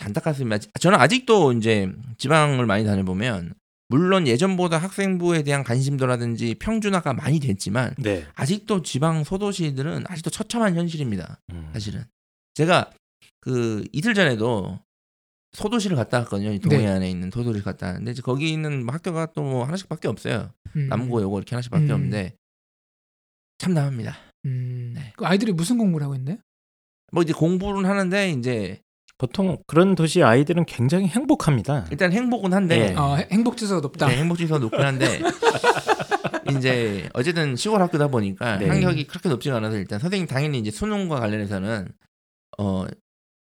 안타깝습니다. 0.00 0.58
저는 0.80 0.98
아직도 0.98 1.52
이제 1.52 1.92
지방을 2.18 2.66
많이 2.66 2.84
다녀보면 2.84 3.54
물론 3.88 4.26
예전보다 4.26 4.78
학생부에 4.78 5.42
대한 5.42 5.62
관심도라든지 5.64 6.54
평준화가 6.54 7.12
많이 7.12 7.40
됐지만 7.40 7.94
네. 7.98 8.26
아직도 8.34 8.82
지방 8.82 9.22
소도시들은 9.22 10.04
아직도 10.08 10.30
처참한 10.30 10.76
현실입니다. 10.76 11.40
사실은 11.74 12.04
제가 12.54 12.90
그 13.40 13.84
이틀 13.92 14.14
전에도 14.14 14.80
소도시를 15.52 15.94
갔다 15.96 16.20
왔거든요. 16.20 16.52
이 16.52 16.58
동해안에 16.58 17.10
있는 17.10 17.30
소도시를 17.30 17.62
갔다 17.62 17.88
왔는데 17.88 18.12
이제 18.12 18.22
거기 18.22 18.50
있는 18.50 18.86
뭐 18.86 18.94
학교가 18.94 19.26
또 19.34 19.42
뭐 19.42 19.64
하나씩밖에 19.64 20.08
없어요. 20.08 20.50
음. 20.76 20.88
남고 20.88 21.20
요거 21.20 21.36
이렇게 21.38 21.54
하나씩밖에 21.54 21.84
음. 21.84 21.90
없는데 21.90 22.34
참담합니다. 23.58 24.16
음. 24.46 24.92
네. 24.94 25.12
그 25.16 25.26
아이들이 25.26 25.52
무슨 25.52 25.76
공부를 25.76 26.04
하고 26.04 26.14
있나요? 26.14 26.38
뭐 27.12 27.22
이제 27.22 27.34
공부는 27.34 27.84
하는데 27.88 28.30
이제 28.30 28.80
보통 29.22 29.56
그런 29.68 29.94
도시 29.94 30.20
아이들은 30.20 30.64
굉장히 30.64 31.06
행복합니다. 31.06 31.86
일단 31.92 32.10
행복은 32.12 32.52
한데 32.52 32.88
네. 32.88 32.96
어, 32.96 33.14
해- 33.14 33.28
행복 33.30 33.56
지수가 33.56 33.80
높다. 33.80 34.08
네, 34.08 34.16
행복 34.16 34.36
지수가 34.38 34.58
높긴 34.58 34.80
한데 34.80 35.20
이제 36.58 37.08
어쨌든 37.14 37.54
시골 37.54 37.80
학교다 37.82 38.08
보니까 38.08 38.58
네. 38.58 38.66
학력이 38.66 39.06
그렇게 39.06 39.28
높지가 39.28 39.58
않아서 39.58 39.76
일단 39.76 40.00
선생님 40.00 40.26
당연히 40.26 40.58
이제 40.58 40.72
수능과 40.72 41.20
관련해서는 41.20 41.86
어 42.58 42.84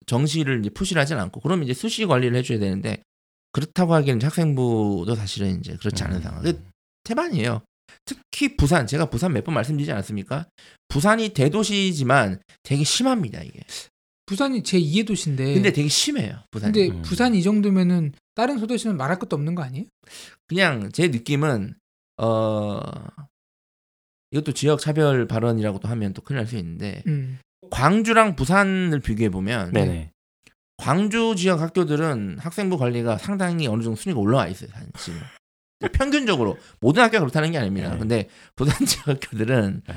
정시를 0.07 0.61
이제 0.61 0.71
푸시를 0.71 1.03
하진 1.03 1.19
않고 1.19 1.41
그러면 1.41 1.65
이제 1.65 1.75
수시 1.75 2.07
관리를 2.07 2.37
해줘야 2.39 2.61
되는데 2.61 3.03
그렇다고 3.51 3.95
하기에는 3.95 4.23
학생부도 4.25 5.13
사실은 5.17 5.59
이제 5.59 5.75
그렇지 5.81 6.05
않은 6.05 6.19
음. 6.19 6.23
상황. 6.23 6.43
그 6.43 6.63
태반이에요. 7.03 7.63
특히 8.05 8.57
부산 8.57 8.87
제가 8.87 9.07
부산 9.07 9.33
몇 9.33 9.43
번 9.45 9.55
말씀드리지 9.57 9.91
않았습니까? 9.91 10.47
부산이 10.87 11.31
대도시지만 11.31 12.39
되게 12.63 12.85
심합니다 12.85 13.43
이게. 13.43 13.59
부산이 14.27 14.63
제 14.63 14.79
2의 14.81 15.07
도시인데. 15.07 15.55
근데 15.55 15.73
되게 15.73 15.89
심해요 15.89 16.39
부산이. 16.51 16.73
근데 16.73 16.95
음. 16.95 17.03
부산 17.03 17.35
이 17.35 17.43
정도면은 17.43 18.13
다른 18.35 18.59
소도시는 18.59 18.97
말할 18.97 19.19
것도 19.19 19.37
없는 19.37 19.55
거 19.55 19.63
아니에요? 19.63 19.87
그냥 20.49 20.91
제 20.93 21.09
느낌은 21.09 21.75
어 22.19 22.81
이것도 24.31 24.53
지역 24.53 24.81
차별 24.81 25.27
발언이라고도 25.27 25.89
하면 25.89 26.13
또 26.13 26.23
큰일 26.23 26.39
날 26.39 26.47
수 26.47 26.57
있는데 26.57 27.03
음. 27.07 27.39
광주랑 27.71 28.37
부산을 28.37 29.01
비교해 29.01 29.29
보면 29.31 29.73
네네. 29.73 30.11
광주 30.77 31.35
지역 31.37 31.61
학교들은 31.61 32.39
학생부 32.41 32.79
관리가 32.79 33.19
상당히 33.19 33.67
어느 33.69 33.83
정도 33.83 33.97
순위가 33.97 34.21
올라와 34.21 34.49
있어요 34.49 34.71
사실 34.95 35.15
평균적으로 35.93 36.59
모든 36.81 37.03
학교가 37.05 37.21
그렇다는 37.21 37.53
게 37.53 37.59
아닙니다 37.59 37.93
네. 37.93 37.99
근데 37.99 38.29
부산 38.57 38.75
지역 38.87 39.09
학교들은 39.09 39.83
네. 39.87 39.95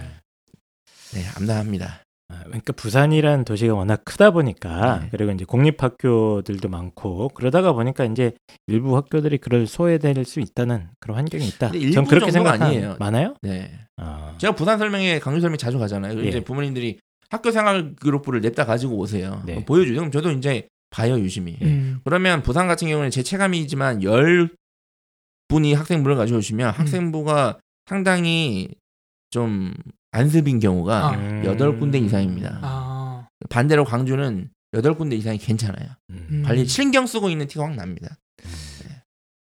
네 1.14 1.28
암담합니다 1.36 1.86
아, 1.86 2.04
그러니까 2.44 2.74
부산이라는 2.74 3.46
도시가 3.46 3.74
워낙 3.74 4.02
크다 4.04 4.32
보니까 4.32 5.00
네. 5.00 5.08
그리고 5.12 5.32
이제 5.32 5.46
공립 5.46 5.82
학교들도 5.82 6.68
많고 6.68 7.30
그러다가 7.30 7.72
보니까 7.74 8.04
이제 8.06 8.34
일부 8.68 8.96
학교들이 8.98 9.38
그럴 9.38 9.66
소외될 9.66 10.26
수 10.26 10.40
있다는 10.42 10.90
그런 11.00 11.18
환경이 11.18 11.48
있다. 11.48 11.72
전 11.94 12.06
그렇게 12.06 12.32
정도가 12.32 12.58
생각 12.58 12.62
아니에요. 12.62 12.98
많아요? 13.00 13.36
네 13.42 13.72
아, 13.96 14.36
제가 14.40 14.56
부산 14.56 14.78
설명회 14.78 15.20
강주 15.20 15.40
설명 15.40 15.58
자주 15.58 15.80
가잖아요 15.80 16.20
예. 16.22 16.28
이제 16.28 16.44
부모님들이 16.44 17.00
학교 17.30 17.52
생활 17.52 17.96
기록부를 18.02 18.42
냅다 18.42 18.66
가지고 18.66 18.98
오세요 18.98 19.42
네. 19.46 19.64
보여주죠 19.66 19.96
그럼 20.00 20.12
저도 20.12 20.32
이제 20.32 20.68
봐요 20.90 21.18
유심히 21.20 21.58
음. 21.62 22.00
그러면 22.04 22.42
부산 22.44 22.68
같은 22.68 22.88
경우는 22.90 23.10
제 23.10 23.24
체감이지만 23.24 24.04
열 24.04 24.50
분이 25.48 25.74
학생부를 25.74 26.16
가져오시면 26.18 26.72
학생부가 26.72 27.60
상당히 27.86 28.70
좀 29.30 29.74
안습인 30.12 30.60
경우가 30.60 31.08
아. 31.08 31.12
음. 31.16 31.46
여덟 31.46 31.78
군데 31.78 31.98
이상입니다. 32.00 32.60
아. 32.62 33.28
반대로 33.50 33.86
광주는 33.86 34.50
여덟 34.74 34.98
군데 34.98 35.16
이상이 35.16 35.38
괜찮아요. 35.38 35.90
음. 36.10 36.28
음. 36.32 36.44
관리 36.44 36.66
신경 36.66 37.08
쓰고 37.08 37.30
있는 37.30 37.48
티가 37.48 37.66
확 37.66 37.76
납니다. 37.76 38.18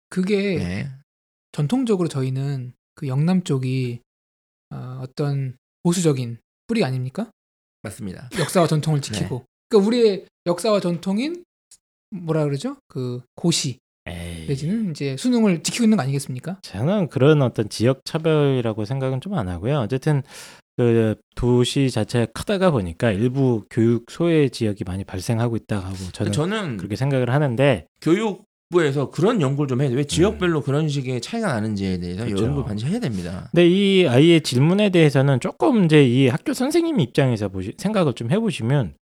그게 0.09 0.57
네. 0.57 0.91
전통적으로 1.53 2.09
저희는 2.09 2.73
그 2.95 3.07
영남 3.07 3.43
쪽이 3.43 4.01
어, 4.71 4.99
어떤 5.01 5.55
보수적인 5.83 6.37
뿌리 6.67 6.83
아닙니까? 6.83 7.31
맞습니다. 7.81 8.29
역사와 8.37 8.67
전통을 8.67 9.01
지키고. 9.01 9.45
그러니까 9.69 9.87
우리의 9.87 10.25
역사와 10.45 10.79
전통인 10.81 11.43
뭐라 12.11 12.43
그러죠? 12.43 12.77
그 12.87 13.21
고시 13.35 13.79
에이, 14.07 14.47
내지는 14.47 14.91
이제 14.91 15.15
수능을 15.17 15.61
지키고 15.63 15.83
있는 15.85 15.97
거 15.97 16.03
아니겠습니까? 16.03 16.57
저는 16.63 17.09
그런 17.09 17.41
어떤 17.41 17.69
지역 17.69 18.03
차별이라고 18.05 18.85
생각은 18.85 19.21
좀 19.21 19.33
안 19.33 19.47
하고요. 19.47 19.79
어쨌든 19.79 20.23
그 20.77 21.15
도시 21.35 21.91
자체가 21.91 22.27
크다가 22.33 22.71
보니까 22.71 23.11
일부 23.11 23.63
교육 23.69 24.09
소외 24.09 24.49
지역이 24.49 24.83
많이 24.85 25.03
발생하고 25.03 25.55
있다 25.55 25.79
하고 25.79 25.95
저는 26.13 26.31
저는 26.31 26.77
그렇게 26.77 26.95
생각을 26.95 27.29
하는데 27.29 27.85
교육 28.01 28.45
부에서 28.71 29.11
그런 29.11 29.41
연구를 29.41 29.67
좀 29.67 29.81
해야 29.81 29.89
돼. 29.89 29.95
왜 29.95 30.05
지역별로 30.05 30.61
그런 30.61 30.87
식의 30.87 31.19
차이가 31.21 31.47
나는지에 31.53 31.99
대해서 31.99 32.23
음. 32.23 32.27
그렇죠. 32.27 32.45
연구를 32.45 32.65
반드시 32.67 32.87
해야 32.87 32.99
됩니다. 32.99 33.49
근데 33.51 33.67
이 33.67 34.07
아이의 34.07 34.41
질문에 34.41 34.89
대해서는 34.91 35.41
조금 35.41 35.83
이제 35.85 36.03
이 36.07 36.27
학교 36.29 36.53
선생님 36.53 36.99
입장에서 37.01 37.49
보시, 37.49 37.73
생각을 37.77 38.13
좀 38.13 38.31
해보시면 38.31 38.93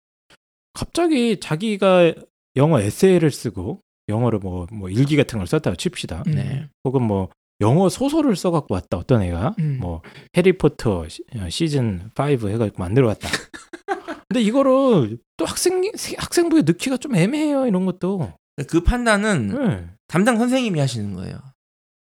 갑자기 0.73 1.39
자기가 1.39 2.13
영어 2.55 2.81
에세이를 2.81 3.29
쓰고 3.31 3.79
영어로 4.09 4.39
뭐, 4.39 4.67
뭐 4.71 4.89
일기 4.89 5.15
같은 5.15 5.37
걸 5.39 5.47
썼다고 5.47 5.75
칩시다. 5.75 6.23
음. 6.27 6.31
네. 6.31 6.67
혹은 6.83 7.03
뭐 7.03 7.29
영어 7.61 7.89
소설을 7.89 8.35
써갖고 8.35 8.73
왔다 8.73 8.97
어떤 8.97 9.21
애가 9.21 9.55
음. 9.59 9.77
뭐 9.81 10.01
해리포터 10.35 11.07
시- 11.09 11.23
어, 11.37 11.49
시즌 11.49 12.09
5 12.17 12.23
해가지고 12.49 12.77
만들어 12.77 13.07
왔다. 13.07 13.27
근데 14.29 14.41
이거를 14.41 15.17
또 15.37 15.45
학생 15.45 15.81
학생부에 16.17 16.61
넣기가 16.61 16.97
좀 16.97 17.15
애매해요 17.15 17.65
이런 17.65 17.85
것도. 17.85 18.33
그 18.67 18.81
판단은 18.81 19.47
네. 19.49 19.87
담당 20.07 20.37
선생님이 20.37 20.79
하시는 20.79 21.13
거예요. 21.13 21.37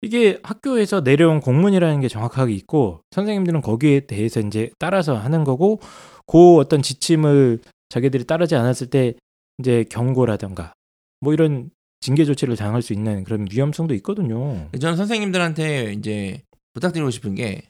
이게 0.02 0.38
학교에서 0.42 1.00
내려온 1.00 1.40
공문이라는 1.40 2.00
게 2.00 2.08
정확하게 2.08 2.52
있고 2.54 3.00
선생님들은 3.12 3.60
거기에 3.62 4.00
대해서 4.00 4.40
이제 4.40 4.70
따라서 4.78 5.16
하는 5.16 5.42
거고 5.44 5.80
그 6.26 6.56
어떤 6.56 6.82
지침을 6.82 7.60
자기들이 7.88 8.24
따르지 8.24 8.54
않았을 8.56 8.88
때 8.88 9.14
이제 9.58 9.84
경고라든가 9.88 10.72
뭐 11.20 11.32
이런 11.32 11.70
징계 12.00 12.24
조치를 12.24 12.56
당할 12.56 12.82
수 12.82 12.92
있는 12.92 13.24
그런 13.24 13.46
위험성도 13.50 13.94
있거든요. 13.94 14.68
저는 14.80 14.96
선생님들한테 14.96 15.92
이제 15.94 16.42
부탁드리고 16.74 17.10
싶은 17.10 17.34
게 17.34 17.62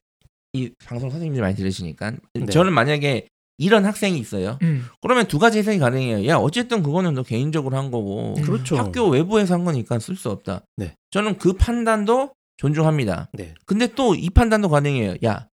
이 0.56 0.71
방송 0.87 1.11
선생님들 1.11 1.42
많이 1.42 1.54
들으시니까 1.54 2.12
네. 2.35 2.47
저는 2.47 2.73
만약에 2.73 3.28
이런 3.59 3.85
학생이 3.85 4.18
있어요. 4.18 4.59
음. 4.62 4.87
그러면 5.02 5.26
두 5.28 5.38
가지 5.38 5.59
해석이 5.59 5.78
가능해요. 5.78 6.26
야 6.26 6.37
어쨌든 6.37 6.83
그거는 6.83 7.14
너 7.14 7.23
개인적으로 7.23 7.76
한 7.76 7.90
거고 7.90 8.35
음. 8.38 8.42
그렇죠. 8.42 8.76
학교 8.76 9.06
외부에서 9.09 9.54
한 9.54 9.64
거니까 9.64 9.99
쓸 9.99 10.16
수 10.16 10.30
없다. 10.30 10.62
네. 10.76 10.95
저는 11.11 11.37
그 11.38 11.52
판단도 11.54 12.33
존중합니다. 12.56 13.28
네. 13.35 13.54
근데 13.66 13.87
또 13.88 14.14
이 14.14 14.30
판단도 14.30 14.68
가능해요. 14.71 15.16
야 15.25 15.47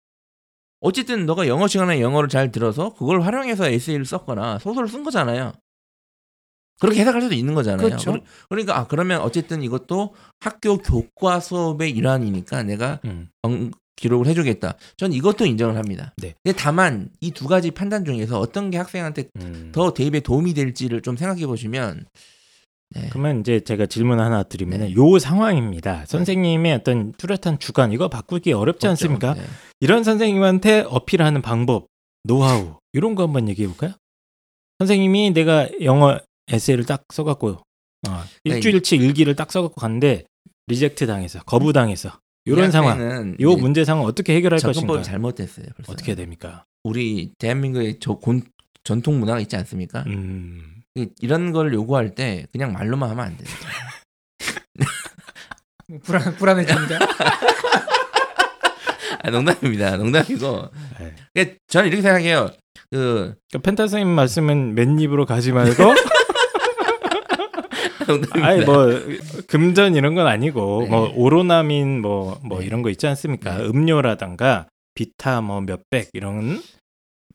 어쨌든 0.81 1.25
너가 1.25 1.47
영어 1.47 1.67
시간에 1.67 1.99
영어를 1.99 2.29
잘 2.29 2.51
들어서 2.51 2.93
그걸 2.93 3.21
활용해서 3.21 3.69
에세이를 3.69 4.05
썼거나 4.05 4.59
소설을 4.59 4.87
쓴 4.87 5.03
거잖아요. 5.03 5.53
그렇게 6.81 6.99
해석할 7.01 7.21
수도 7.21 7.35
있는 7.35 7.53
거잖아요. 7.53 7.87
그렇죠. 7.87 8.11
그러- 8.11 8.23
그러니까 8.49 8.77
아 8.79 8.87
그러면 8.87 9.21
어쨌든 9.21 9.61
이것도 9.63 10.13
학교 10.39 10.77
교과 10.79 11.39
수업의 11.39 11.91
일환이니까 11.91 12.63
내가 12.63 12.99
음. 13.05 13.29
엉- 13.43 13.71
기록을 13.95 14.25
해주겠다. 14.25 14.75
전 14.97 15.13
이것도 15.13 15.45
인정을 15.45 15.77
합니다. 15.77 16.11
네. 16.17 16.33
근데 16.43 16.57
다만 16.57 17.09
이 17.21 17.29
두 17.31 17.47
가지 17.47 17.69
판단 17.69 18.03
중에서 18.03 18.39
어떤 18.39 18.71
게 18.71 18.77
학생한테 18.77 19.29
음. 19.39 19.69
더 19.73 19.93
대입에 19.93 20.21
도움이 20.21 20.55
될지를 20.55 21.01
좀 21.01 21.15
생각해 21.15 21.45
보시면 21.45 22.05
네. 22.95 23.07
그러면 23.09 23.39
이제 23.41 23.59
제가 23.59 23.85
질문 23.85 24.19
하나 24.19 24.41
드리면 24.43 24.79
네. 24.79 24.93
요 24.95 25.19
상황입니다. 25.19 26.05
선생님의 26.07 26.73
어떤 26.73 27.11
뚜렷한 27.13 27.59
주관 27.59 27.93
이거 27.93 28.07
바꾸기 28.09 28.53
어렵지 28.53 28.87
않습니까? 28.87 29.35
네. 29.35 29.43
이런 29.81 30.03
선생님한테 30.03 30.85
어필하는 30.89 31.41
방법, 31.43 31.85
노하우 32.23 32.77
이런 32.93 33.13
거 33.15 33.23
한번 33.23 33.47
얘기해 33.49 33.67
볼까요? 33.67 33.93
선생님이 34.79 35.31
내가 35.31 35.69
영어 35.83 36.17
에세이를 36.51 36.85
딱 36.85 37.03
써갖고 37.13 37.49
어, 38.07 38.23
네. 38.43 38.55
일주일치 38.55 38.95
일기를 38.95 39.35
딱 39.35 39.51
써갖고 39.51 39.79
갔는데 39.79 40.23
reject 40.67 41.05
당해서 41.07 41.39
거부 41.43 41.73
당해서 41.73 42.19
이런 42.45 42.69
이 42.69 42.71
상황, 42.71 42.99
학생은 42.99 43.37
요 43.41 43.51
이제 43.51 43.61
문제 43.61 43.85
상황 43.85 44.03
어떻게 44.05 44.35
해결할 44.35 44.59
것인가? 44.59 45.01
잘못됐어요. 45.03 45.67
벌써. 45.75 45.91
어떻게 45.91 46.11
해야 46.11 46.15
됩니까? 46.15 46.65
우리 46.83 47.31
대한민국의 47.37 47.97
저 47.99 48.13
곤, 48.13 48.41
전통 48.83 49.19
문화가 49.19 49.39
있지 49.39 49.55
않습니까? 49.57 50.03
음, 50.07 50.81
이- 50.95 51.09
이런 51.21 51.51
걸 51.51 51.71
요구할 51.73 52.15
때 52.15 52.47
그냥 52.51 52.73
말로만 52.73 53.09
하면 53.11 53.25
안 53.25 53.37
돼요. 53.37 53.47
불안 56.03 56.35
불안해집니다. 56.37 56.97
아, 59.23 59.29
농담입니다. 59.29 59.97
농담이고. 59.97 60.69
네. 60.99 61.15
그러니까 61.33 61.57
저는 61.67 61.87
이렇게 61.89 62.01
생각해요. 62.01 62.49
그 62.89 63.35
그러니까 63.49 63.59
펜타 63.61 63.83
선생님 63.83 64.07
말씀은 64.15 64.73
맨입으로 64.73 65.25
가지 65.25 65.51
말고 65.51 65.83
농담입니다. 68.19 68.47
아니 68.47 68.65
뭐 68.65 68.87
금전 69.47 69.95
이런 69.95 70.15
건 70.15 70.27
아니고 70.27 70.81
네. 70.83 70.89
뭐 70.89 71.11
오로나민 71.15 72.01
뭐뭐 72.01 72.59
네. 72.59 72.65
이런 72.65 72.81
거 72.81 72.89
있지 72.89 73.07
않습니까? 73.07 73.57
네. 73.57 73.65
음료라던가 73.65 74.67
비타 74.95 75.41
뭐 75.41 75.61
몇백 75.61 76.09
이런 76.13 76.61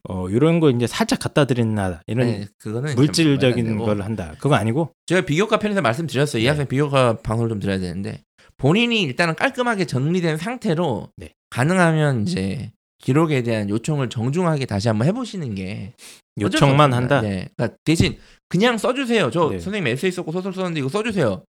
어 0.08 0.28
이런 0.28 0.60
거 0.60 0.70
이제 0.70 0.86
살짝 0.86 1.18
갖다 1.18 1.46
드린다 1.46 2.02
이런 2.06 2.26
네, 2.26 2.46
그거는 2.58 2.90
좀 2.90 2.96
물질적인. 2.96 3.78
걸 3.78 4.02
한다. 4.02 4.34
그거 4.38 4.54
아니고 4.54 4.90
제가 5.06 5.22
비교과 5.22 5.58
편에서 5.58 5.80
말씀드렸어요. 5.80 6.40
이 6.40 6.44
네. 6.44 6.48
학생 6.48 6.66
비교과 6.66 7.18
방송을 7.22 7.48
좀 7.48 7.58
드려야 7.58 7.78
되는데 7.78 8.20
본인이 8.56 9.02
일단은 9.02 9.34
깔끔하게 9.34 9.86
정리된 9.86 10.36
상태로 10.36 11.08
네. 11.16 11.30
가능하면 11.50 12.22
이제 12.22 12.70
기록에 12.98 13.42
대한 13.42 13.68
요청을 13.68 14.08
정중하게 14.08 14.66
다시 14.66 14.88
한번 14.88 15.06
해보시는 15.08 15.54
게 15.54 15.92
요청만. 16.40 16.92
한다. 16.92 17.20
네. 17.20 17.48
그러니까 17.56 17.76
대신 17.84 18.16
그냥 18.48 18.78
써주세요. 18.78 19.30
저 19.30 19.50
네. 19.50 19.58
선생님 19.58 19.86
에세이 19.88 20.10
썼고 20.12 20.32
소설 20.32 20.52
썼는데 20.52 20.80
이거 20.80 20.88
써주세요. 20.88 21.44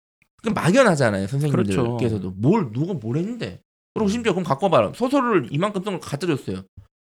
그럼 0.42 0.54
막연하잖아요. 0.54 1.26
그렇죠. 1.26 1.40
선생님들께서도 1.40 2.30
뭘 2.36 2.70
누가 2.72 2.94
뭘 2.94 3.16
했는데 3.16 3.60
그리고 3.94 4.08
심지어 4.08 4.32
그럼 4.32 4.44
갖고 4.44 4.66
와봐라. 4.66 4.92
소설을 4.94 5.48
이만큼 5.50 5.82
쓴 5.82 5.92
걸 5.92 6.00
갖다 6.00 6.26
줬어요. 6.26 6.62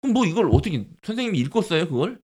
그럼 0.00 0.14
뭐 0.14 0.24
이걸 0.26 0.48
어떻게 0.52 0.86
선생님이 1.02 1.38
읽었어요 1.38 1.88
그걸? 1.88 2.18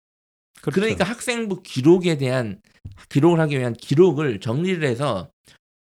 그렇죠. 0.62 0.80
그러니까 0.80 1.04
학생부 1.04 1.62
기록에 1.62 2.16
대한 2.16 2.60
기록을 3.08 3.40
하기 3.40 3.58
위한 3.58 3.72
기록을 3.74 4.40
정리를 4.40 4.86
해서 4.88 5.28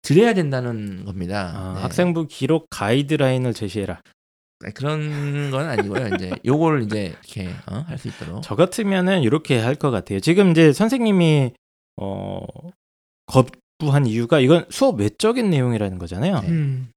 드려야 0.02 0.32
된다는 0.32 1.04
겁니다. 1.04 1.52
아, 1.54 1.74
네. 1.74 1.80
학생부 1.82 2.26
기록 2.28 2.66
가이드라인을 2.70 3.52
제시해라. 3.52 4.00
아니, 4.64 4.72
그런 4.74 5.50
건 5.50 5.68
아니고요. 5.68 6.14
이제 6.14 6.30
요거를 6.46 6.82
이제 6.84 7.06
이렇게 7.06 7.50
어, 7.66 7.84
할 7.86 7.98
수 7.98 8.08
있도록. 8.08 8.42
저 8.42 8.54
같으면은 8.56 9.22
이렇게 9.22 9.58
할 9.58 9.74
것 9.74 9.90
같아요. 9.90 10.20
지금 10.20 10.50
이제 10.52 10.72
선생님이 10.72 11.52
어 12.00 12.40
거부한 13.26 14.06
이유가 14.06 14.40
이건 14.40 14.64
수업 14.70 14.98
외적인 15.00 15.50
내용이라는 15.50 15.98
거잖아요. 15.98 16.40
네. 16.40 16.48
음. 16.48 16.88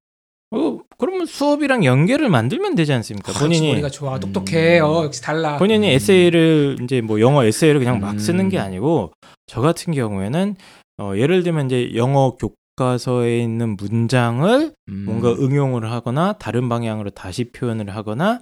어, 0.50 0.78
그러면 0.98 1.26
수업이랑 1.26 1.84
연계를 1.84 2.28
만들면 2.28 2.76
되지 2.76 2.92
않습니까? 2.92 3.32
아, 3.32 3.38
본인이 3.38 3.68
머리가 3.70 3.88
좋아, 3.88 4.20
똑똑해, 4.20 4.78
음. 4.80 4.84
어 4.84 5.04
역시 5.04 5.20
달라. 5.20 5.56
본인이 5.58 5.88
음. 5.88 5.92
에세이를 5.92 6.78
이제 6.82 7.00
뭐 7.00 7.20
영어 7.20 7.44
에세이를 7.44 7.80
그냥 7.80 8.00
막 8.00 8.12
음. 8.12 8.18
쓰는 8.18 8.48
게 8.48 8.58
아니고 8.58 9.12
저 9.46 9.60
같은 9.60 9.92
경우에는 9.92 10.54
어, 10.98 11.12
예를 11.16 11.42
들면 11.42 11.66
이제 11.66 11.92
영어 11.96 12.36
교과서에 12.36 13.40
있는 13.40 13.76
문장을 13.76 14.72
음. 14.88 15.04
뭔가 15.04 15.32
응용을 15.32 15.90
하거나 15.90 16.34
다른 16.34 16.68
방향으로 16.68 17.10
다시 17.10 17.50
표현을 17.50 17.90
하거나 17.94 18.40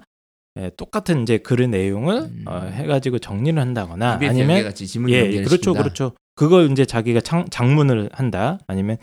예, 0.59 0.69
똑같은 0.77 1.23
이제 1.23 1.39
글의 1.39 1.69
내용을 1.69 2.15
음. 2.15 2.43
어, 2.45 2.59
해가지고 2.71 3.17
정리를 3.17 3.59
한다거나 3.59 4.19
아니면 4.21 4.57
예, 4.57 4.61
그렇죠, 5.41 5.55
시킨다. 5.55 5.81
그렇죠. 5.81 6.13
그걸 6.35 6.71
이제 6.71 6.85
자기가 6.85 7.21
창, 7.21 7.45
장문을 7.49 8.09
한다. 8.11 8.59
아니면 8.67 8.97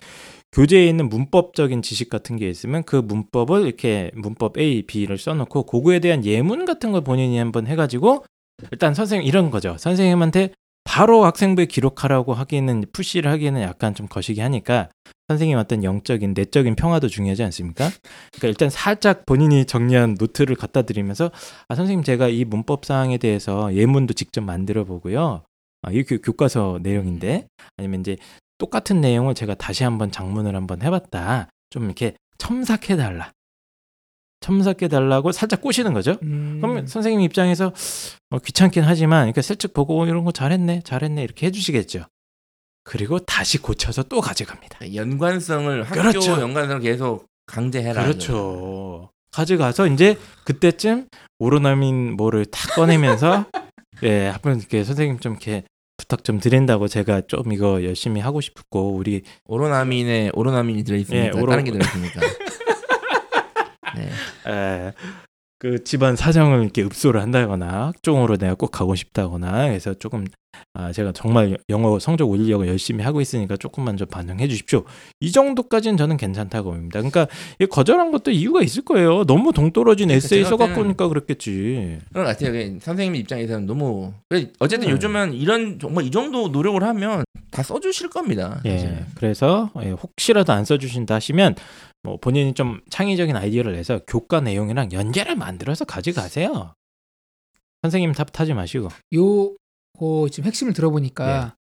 교재에 0.52 0.86
있는 0.86 1.08
문법적인 1.08 1.82
지식 1.82 2.10
같은 2.10 2.36
게 2.36 2.48
있으면 2.48 2.82
그 2.82 2.96
문법을 2.96 3.66
이렇게 3.66 4.10
문법 4.14 4.58
A, 4.58 4.82
B를 4.82 5.16
써놓고 5.16 5.64
그거에 5.64 6.00
대한 6.00 6.24
예문 6.24 6.64
같은 6.64 6.92
걸 6.92 7.02
본인이 7.02 7.38
한번 7.38 7.66
해가지고 7.66 8.24
일단 8.72 8.94
선생님 8.94 9.26
이런 9.26 9.50
거죠. 9.50 9.76
선생님한테 9.78 10.50
바로 10.84 11.24
학생부에 11.24 11.66
기록하라고 11.66 12.34
하기에는 12.34 12.84
푸시를 12.92 13.30
하기에는 13.30 13.62
약간 13.62 13.94
좀 13.94 14.08
거시기 14.08 14.40
하니까 14.40 14.88
선생님 15.28 15.56
어떤 15.56 15.84
영적인 15.84 16.34
내적인 16.34 16.74
평화도 16.74 17.06
중요하지 17.06 17.44
않습니까? 17.44 17.88
그러니까 18.32 18.48
일단 18.48 18.70
살짝 18.70 19.24
본인이 19.24 19.64
정리한 19.64 20.16
노트를 20.18 20.56
갖다 20.56 20.82
드리면서 20.82 21.30
아 21.68 21.76
선생님 21.76 22.02
제가 22.02 22.28
이 22.28 22.44
문법 22.44 22.84
사항에 22.84 23.18
대해서 23.18 23.72
예문도 23.72 24.14
직접 24.14 24.40
만들어 24.40 24.84
보고요. 24.84 25.44
아, 25.82 25.90
이 25.90 26.02
교, 26.04 26.18
교과서 26.18 26.78
내용인데 26.82 27.48
아니면 27.76 28.00
이제 28.00 28.16
똑같은 28.58 29.00
내용을 29.00 29.34
제가 29.34 29.54
다시 29.54 29.84
한번 29.84 30.10
장문을 30.10 30.54
한번 30.54 30.82
해봤다. 30.82 31.48
좀 31.70 31.84
이렇게 31.84 32.14
첨삭해 32.38 32.96
달라. 32.96 33.32
첨삭해 34.40 34.88
달라고 34.88 35.32
살짝 35.32 35.60
꼬시는 35.60 35.92
거죠. 35.92 36.16
음. 36.22 36.58
그러면 36.60 36.86
선생님 36.86 37.20
입장에서 37.20 37.72
어, 38.30 38.38
귀찮긴 38.38 38.84
하지만 38.84 39.22
그러니까 39.22 39.42
슬쩍 39.42 39.72
보고 39.74 40.00
어, 40.00 40.06
이런 40.06 40.24
거 40.24 40.32
잘했네, 40.32 40.82
잘했네 40.84 41.22
이렇게 41.22 41.46
해주시겠죠. 41.46 42.06
그리고 42.84 43.18
다시 43.18 43.58
고쳐서 43.58 44.04
또 44.04 44.20
가져갑니다. 44.20 44.94
연관성을 44.94 45.82
학교 45.84 45.94
그렇죠. 45.94 46.40
연관성을 46.40 46.80
계속 46.80 47.26
강제해라. 47.46 48.02
그렇죠. 48.02 49.10
가져가서 49.32 49.86
이제 49.88 50.18
그때쯤 50.44 51.06
오로나민 51.38 52.16
뭐를 52.16 52.46
다 52.46 52.74
꺼내면서 52.74 53.46
예, 54.02 54.26
한번 54.28 54.58
이렇게 54.58 54.84
선생님 54.84 55.18
좀 55.20 55.32
이렇게 55.32 55.64
부탁 55.96 56.24
좀 56.24 56.38
드린다고 56.40 56.88
제가 56.88 57.22
좀 57.28 57.52
이거 57.52 57.84
열심히 57.84 58.20
하고 58.20 58.40
싶고 58.40 58.94
우리 58.94 59.22
오로나민에 59.44 60.30
오로나민이 60.34 60.84
들어있으니까 60.84 61.26
예, 61.26 61.30
오로- 61.30 61.50
다른 61.50 61.64
게 61.64 61.72
들어있으니까. 61.72 62.20
네. 63.96 64.10
에, 64.50 64.92
그 65.58 65.84
집안 65.84 66.16
사정을 66.16 66.62
이렇게 66.62 66.82
읍소를 66.82 67.20
한다거나 67.20 67.88
학종으로 67.88 68.36
내가 68.38 68.54
꼭 68.54 68.68
가고 68.70 68.94
싶다거나 68.94 69.62
해서 69.64 69.92
조금 69.94 70.24
아 70.74 70.92
제가 70.92 71.12
정말 71.12 71.58
영어 71.68 71.98
성적 71.98 72.28
올리려고 72.28 72.66
열심히 72.66 73.02
하고 73.04 73.20
있으니까 73.20 73.56
조금만 73.56 73.96
좀 73.96 74.06
반영해 74.08 74.46
주십시오. 74.48 74.84
이 75.20 75.32
정도까지는 75.32 75.96
저는 75.96 76.16
괜찮다고 76.16 76.70
봅니다. 76.70 77.00
그러니까 77.00 77.26
이 77.58 77.66
거절한 77.66 78.12
것도 78.12 78.30
이유가 78.30 78.62
있을 78.62 78.84
거예요. 78.84 79.24
너무 79.24 79.52
동떨어진 79.52 80.08
그러니까 80.08 80.24
에세이 80.24 80.44
써갖고 80.44 80.82
오니까 80.82 81.08
그랬겠지. 81.08 81.98
그런 82.10 82.24
것 82.24 82.30
같아요. 82.30 82.52
그 82.52 82.78
선생님 82.80 83.16
입장에서는 83.16 83.66
너무 83.66 84.12
어쨌든 84.58 84.88
네. 84.88 84.92
요즘은 84.94 85.34
이런 85.34 85.78
정말 85.78 86.04
이 86.04 86.10
정도 86.10 86.48
노력을 86.48 86.80
하면 86.82 87.24
다 87.50 87.62
써주실 87.62 88.10
겁니다. 88.10 88.60
예. 88.64 88.70
사실은. 88.70 89.06
그래서 89.16 89.70
예, 89.82 89.90
혹시라도 89.90 90.52
안 90.52 90.64
써주신다 90.64 91.16
하시면 91.16 91.56
뭐 92.02 92.16
본인이 92.16 92.54
좀 92.54 92.80
창의적인 92.90 93.36
아이디어를 93.36 93.72
내서 93.72 94.00
교과 94.06 94.40
내용이랑 94.40 94.92
연계를 94.92 95.36
만들어서 95.36 95.84
가져가세요. 95.84 96.74
선생님 97.82 98.12
탓하지 98.12 98.54
마시고. 98.54 98.88
요, 99.16 99.54
거 100.00 100.28
지금 100.30 100.46
핵심을 100.46 100.72
들어보니까 100.72 101.44
네. 101.44 101.52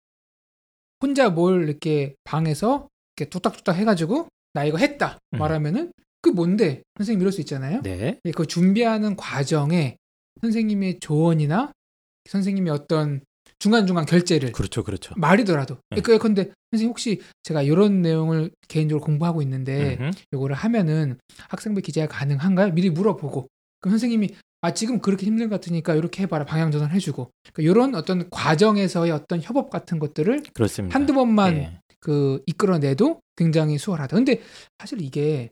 혼자 1.02 1.28
뭘 1.28 1.68
이렇게 1.68 2.14
방에서 2.24 2.88
이렇게 3.16 3.28
뚝딱뚝딱 3.30 3.76
해가지고 3.76 4.28
나 4.54 4.64
이거 4.64 4.78
했다 4.78 5.18
음. 5.34 5.38
말하면은 5.38 5.92
그 6.22 6.30
뭔데 6.30 6.82
선생님 6.98 7.20
이럴 7.20 7.32
수 7.32 7.40
있잖아요. 7.42 7.82
네. 7.82 8.18
예, 8.24 8.30
그 8.32 8.46
준비하는 8.46 9.16
과정에 9.16 9.96
선생님의 10.40 11.00
조언이나 11.00 11.72
선생님의 12.28 12.72
어떤 12.72 13.20
중간중간 13.58 14.06
결제를 14.06 14.52
그렇죠, 14.52 14.82
그렇죠. 14.84 15.14
말이더라도 15.16 15.78
네. 15.90 16.00
그 16.00 16.18
근데 16.18 16.50
선생님 16.70 16.90
혹시 16.90 17.20
제가 17.42 17.62
이런 17.62 18.00
내용을 18.00 18.50
개인적으로 18.68 19.04
공부하고 19.04 19.42
있는데 19.42 19.98
음흠. 20.00 20.10
요거를 20.32 20.56
하면은 20.56 21.18
학생부 21.48 21.80
기재가 21.82 22.08
가능한가요? 22.08 22.72
미리 22.72 22.90
물어보고 22.90 23.48
그럼 23.80 23.92
선생님이 23.92 24.34
아 24.62 24.74
지금 24.74 25.00
그렇게 25.00 25.26
힘든 25.26 25.48
것 25.48 25.56
같으니까 25.56 25.94
이렇게 25.94 26.22
해봐라 26.24 26.44
방향 26.44 26.70
전환 26.70 26.90
해주고 26.90 27.30
그러니까 27.52 27.70
이런 27.70 27.94
어떤 27.94 28.28
과정에서의 28.30 29.10
어떤 29.10 29.40
협업 29.40 29.70
같은 29.70 29.98
것들을 29.98 30.42
그렇습니다. 30.52 30.94
한두 30.94 31.14
번만 31.14 31.56
예. 31.56 31.80
그 31.98 32.42
이끌어내도 32.46 33.20
굉장히 33.36 33.78
수월하다. 33.78 34.16
근데 34.16 34.40
사실 34.78 35.00
이게 35.00 35.50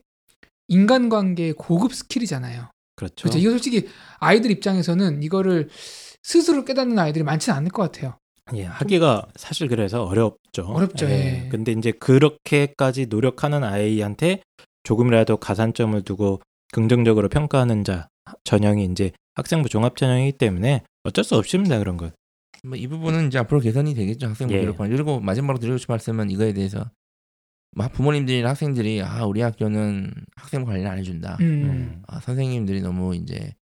인간관계의 0.67 1.53
고급 1.53 1.93
스킬이잖아요. 1.93 2.69
그렇죠. 2.95 3.23
그렇죠. 3.23 3.39
이거 3.39 3.51
솔직히 3.51 3.87
아이들 4.19 4.51
입장에서는 4.51 5.23
이거를 5.23 5.69
스스로 6.21 6.65
깨닫는 6.65 6.99
아이들이 6.99 7.23
많지는 7.23 7.57
않을 7.57 7.69
것 7.69 7.83
같아요. 7.83 8.17
예, 8.55 8.63
하기가 8.63 9.27
사실 9.35 9.67
그래서 9.67 10.03
어렵죠. 10.03 10.65
어렵죠, 10.65 11.05
예. 11.07 11.47
근데 11.51 11.71
이제 11.71 11.91
그렇게까지 11.91 13.05
노력하는 13.07 13.63
아이한테 13.63 14.41
조금이라도 14.83 15.37
가산점을 15.37 16.01
두고 16.03 16.41
긍정적으로 16.71 17.29
평가하는 17.29 17.83
자 17.83 18.09
전형이 18.43 18.85
이제 18.85 19.11
학생부 19.35 19.69
종합 19.69 19.95
전형이기 19.97 20.37
때문에 20.37 20.83
어쩔 21.03 21.23
수 21.23 21.35
없습니다 21.35 21.79
그런 21.79 21.97
건. 21.97 22.11
뭐 22.63 22.82
이 22.82 22.87
부분은 22.87 23.27
이제 23.27 23.37
앞으로 23.39 23.61
개선이 23.61 23.93
되겠죠 23.93 24.27
학생부 24.27 24.53
예. 24.53 24.59
기록관. 24.61 24.89
그리고 24.89 25.19
마지막으로 25.19 25.59
드리고 25.59 25.77
싶은 25.77 25.93
말씀은 25.93 26.29
이거에 26.29 26.53
대해서 26.53 26.91
막 27.71 27.91
부모님들이나 27.93 28.49
학생들이 28.49 29.01
아 29.01 29.25
우리 29.25 29.41
학교는 29.41 30.11
학생 30.35 30.65
관리를 30.65 30.89
안 30.89 30.97
해준다. 30.97 31.37
음. 31.39 31.45
음. 31.45 32.01
아, 32.07 32.19
선생님들이 32.19 32.81
너무 32.81 33.15
이제 33.15 33.53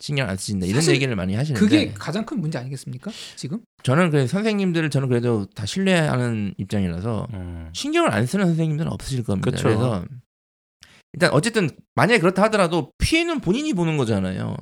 신경 0.00 0.28
안 0.28 0.36
쓰신다 0.36 0.66
이런 0.66 0.82
얘기를 0.88 1.14
많이 1.14 1.34
하시는데 1.34 1.60
그게 1.60 1.92
가장 1.92 2.24
큰 2.24 2.40
문제 2.40 2.58
아니겠습니까? 2.58 3.10
지금? 3.36 3.60
저는 3.82 4.10
그 4.10 4.26
선생님들을 4.26 4.90
저는 4.90 5.08
그래도 5.08 5.46
다 5.54 5.66
신뢰하는 5.66 6.54
입장이라서 6.56 7.28
음. 7.34 7.70
신경을 7.72 8.12
안 8.12 8.26
쓰는 8.26 8.46
선생님들은 8.46 8.90
없으실 8.90 9.24
겁니다. 9.24 9.50
그쵸. 9.50 9.64
그래서 9.64 10.04
일단 11.14 11.30
어쨌든 11.32 11.70
만약에 11.94 12.18
그렇다 12.18 12.42
하더라도 12.44 12.90
피해는 12.98 13.40
본인이 13.40 13.72
보는 13.72 13.96
거잖아요. 13.96 14.56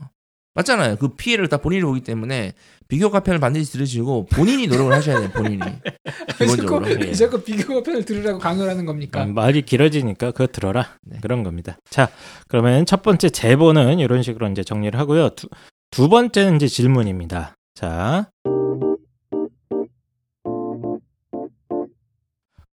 맞잖아요. 0.54 0.96
그 0.96 1.08
피해를 1.08 1.48
다 1.48 1.56
본인이 1.56 1.82
보기 1.82 2.02
때문에 2.02 2.52
비교과 2.88 3.20
편을 3.20 3.40
반드시 3.40 3.72
들으시고 3.72 4.26
본인이 4.26 4.66
노력을 4.66 4.92
하셔야 4.92 5.18
돼요. 5.18 5.30
본인이 5.30 5.60
기본적으로. 6.38 6.86
자꾸, 6.86 7.06
예. 7.06 7.12
자꾸 7.14 7.42
비교 7.42 7.74
가 7.74 7.82
편을 7.82 8.04
들으라고 8.04 8.38
강요를 8.38 8.70
하는 8.70 8.84
겁니까? 8.84 9.24
음, 9.24 9.32
말이 9.32 9.62
길어지니까 9.62 10.32
그거 10.32 10.46
들어라 10.46 10.98
네. 11.02 11.16
그런 11.22 11.42
겁니다. 11.42 11.78
자 11.88 12.10
그러면 12.48 12.84
첫 12.84 13.00
번째 13.02 13.30
제보는 13.30 13.98
이런 13.98 14.22
식으로 14.22 14.46
이제 14.50 14.62
정리를 14.62 14.98
하고요. 15.00 15.30
두, 15.30 15.48
두 15.90 16.10
번째는 16.10 16.56
이제 16.56 16.66
질문입니다. 16.68 17.54
자 17.74 18.28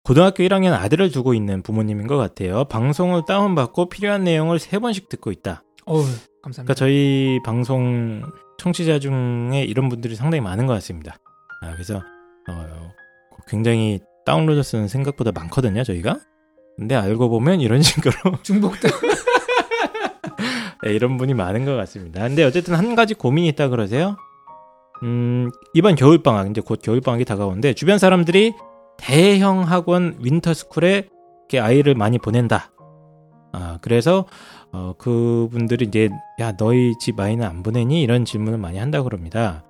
고등학교 0.06 0.44
1학년 0.44 0.72
아들을 0.72 1.10
두고 1.10 1.34
있는 1.34 1.62
부모님인 1.62 2.06
것 2.06 2.16
같아요. 2.16 2.64
방송을 2.66 3.24
다운받고 3.26 3.88
필요한 3.88 4.22
내용을 4.22 4.60
세 4.60 4.78
번씩 4.78 5.08
듣고 5.08 5.32
있다. 5.32 5.64
어우, 5.84 6.02
그러니까 6.02 6.22
감사합니다. 6.42 6.74
저희 6.74 7.40
방송 7.44 8.22
청취자 8.56 9.00
중에 9.00 9.64
이런 9.64 9.88
분들이 9.88 10.14
상당히 10.14 10.42
많은 10.42 10.68
것 10.68 10.74
같습니다. 10.74 11.16
아, 11.60 11.72
그래서 11.72 12.04
어, 12.48 12.92
굉장히 13.48 13.98
다운로드 14.24 14.62
수는 14.62 14.86
생각보다 14.86 15.32
많거든요, 15.32 15.82
저희가. 15.82 16.20
근데 16.76 16.94
알고 16.94 17.28
보면 17.28 17.60
이런 17.60 17.82
식으로 17.82 18.14
중복도 18.44 18.86
네, 20.84 20.94
이런 20.94 21.16
분이 21.16 21.34
많은 21.34 21.64
것 21.64 21.74
같습니다. 21.74 22.20
근데 22.20 22.44
어쨌든 22.44 22.76
한 22.76 22.94
가지 22.94 23.14
고민이 23.14 23.48
있다 23.48 23.70
그러세요. 23.70 24.16
음, 25.02 25.50
이번 25.74 25.96
겨울 25.96 26.22
방학 26.22 26.48
이제 26.48 26.60
곧 26.60 26.78
겨울 26.80 27.00
방학이 27.00 27.24
다가오는데 27.24 27.74
주변 27.74 27.98
사람들이 27.98 28.54
대형 28.98 29.62
학원 29.62 30.16
윈터스쿨에 30.20 31.08
이렇게 31.40 31.60
아이를 31.60 31.94
많이 31.94 32.18
보낸다. 32.18 32.70
아, 33.52 33.78
그래서 33.80 34.26
어, 34.72 34.94
그분들이 34.98 35.86
이제 35.86 36.10
야 36.40 36.52
너희 36.56 36.94
집 36.98 37.18
아이는 37.18 37.46
안 37.46 37.62
보내니 37.62 38.02
이런 38.02 38.24
질문을 38.24 38.58
많이 38.58 38.78
한다 38.78 38.98
고 38.98 39.04
그럽니다. 39.04 39.64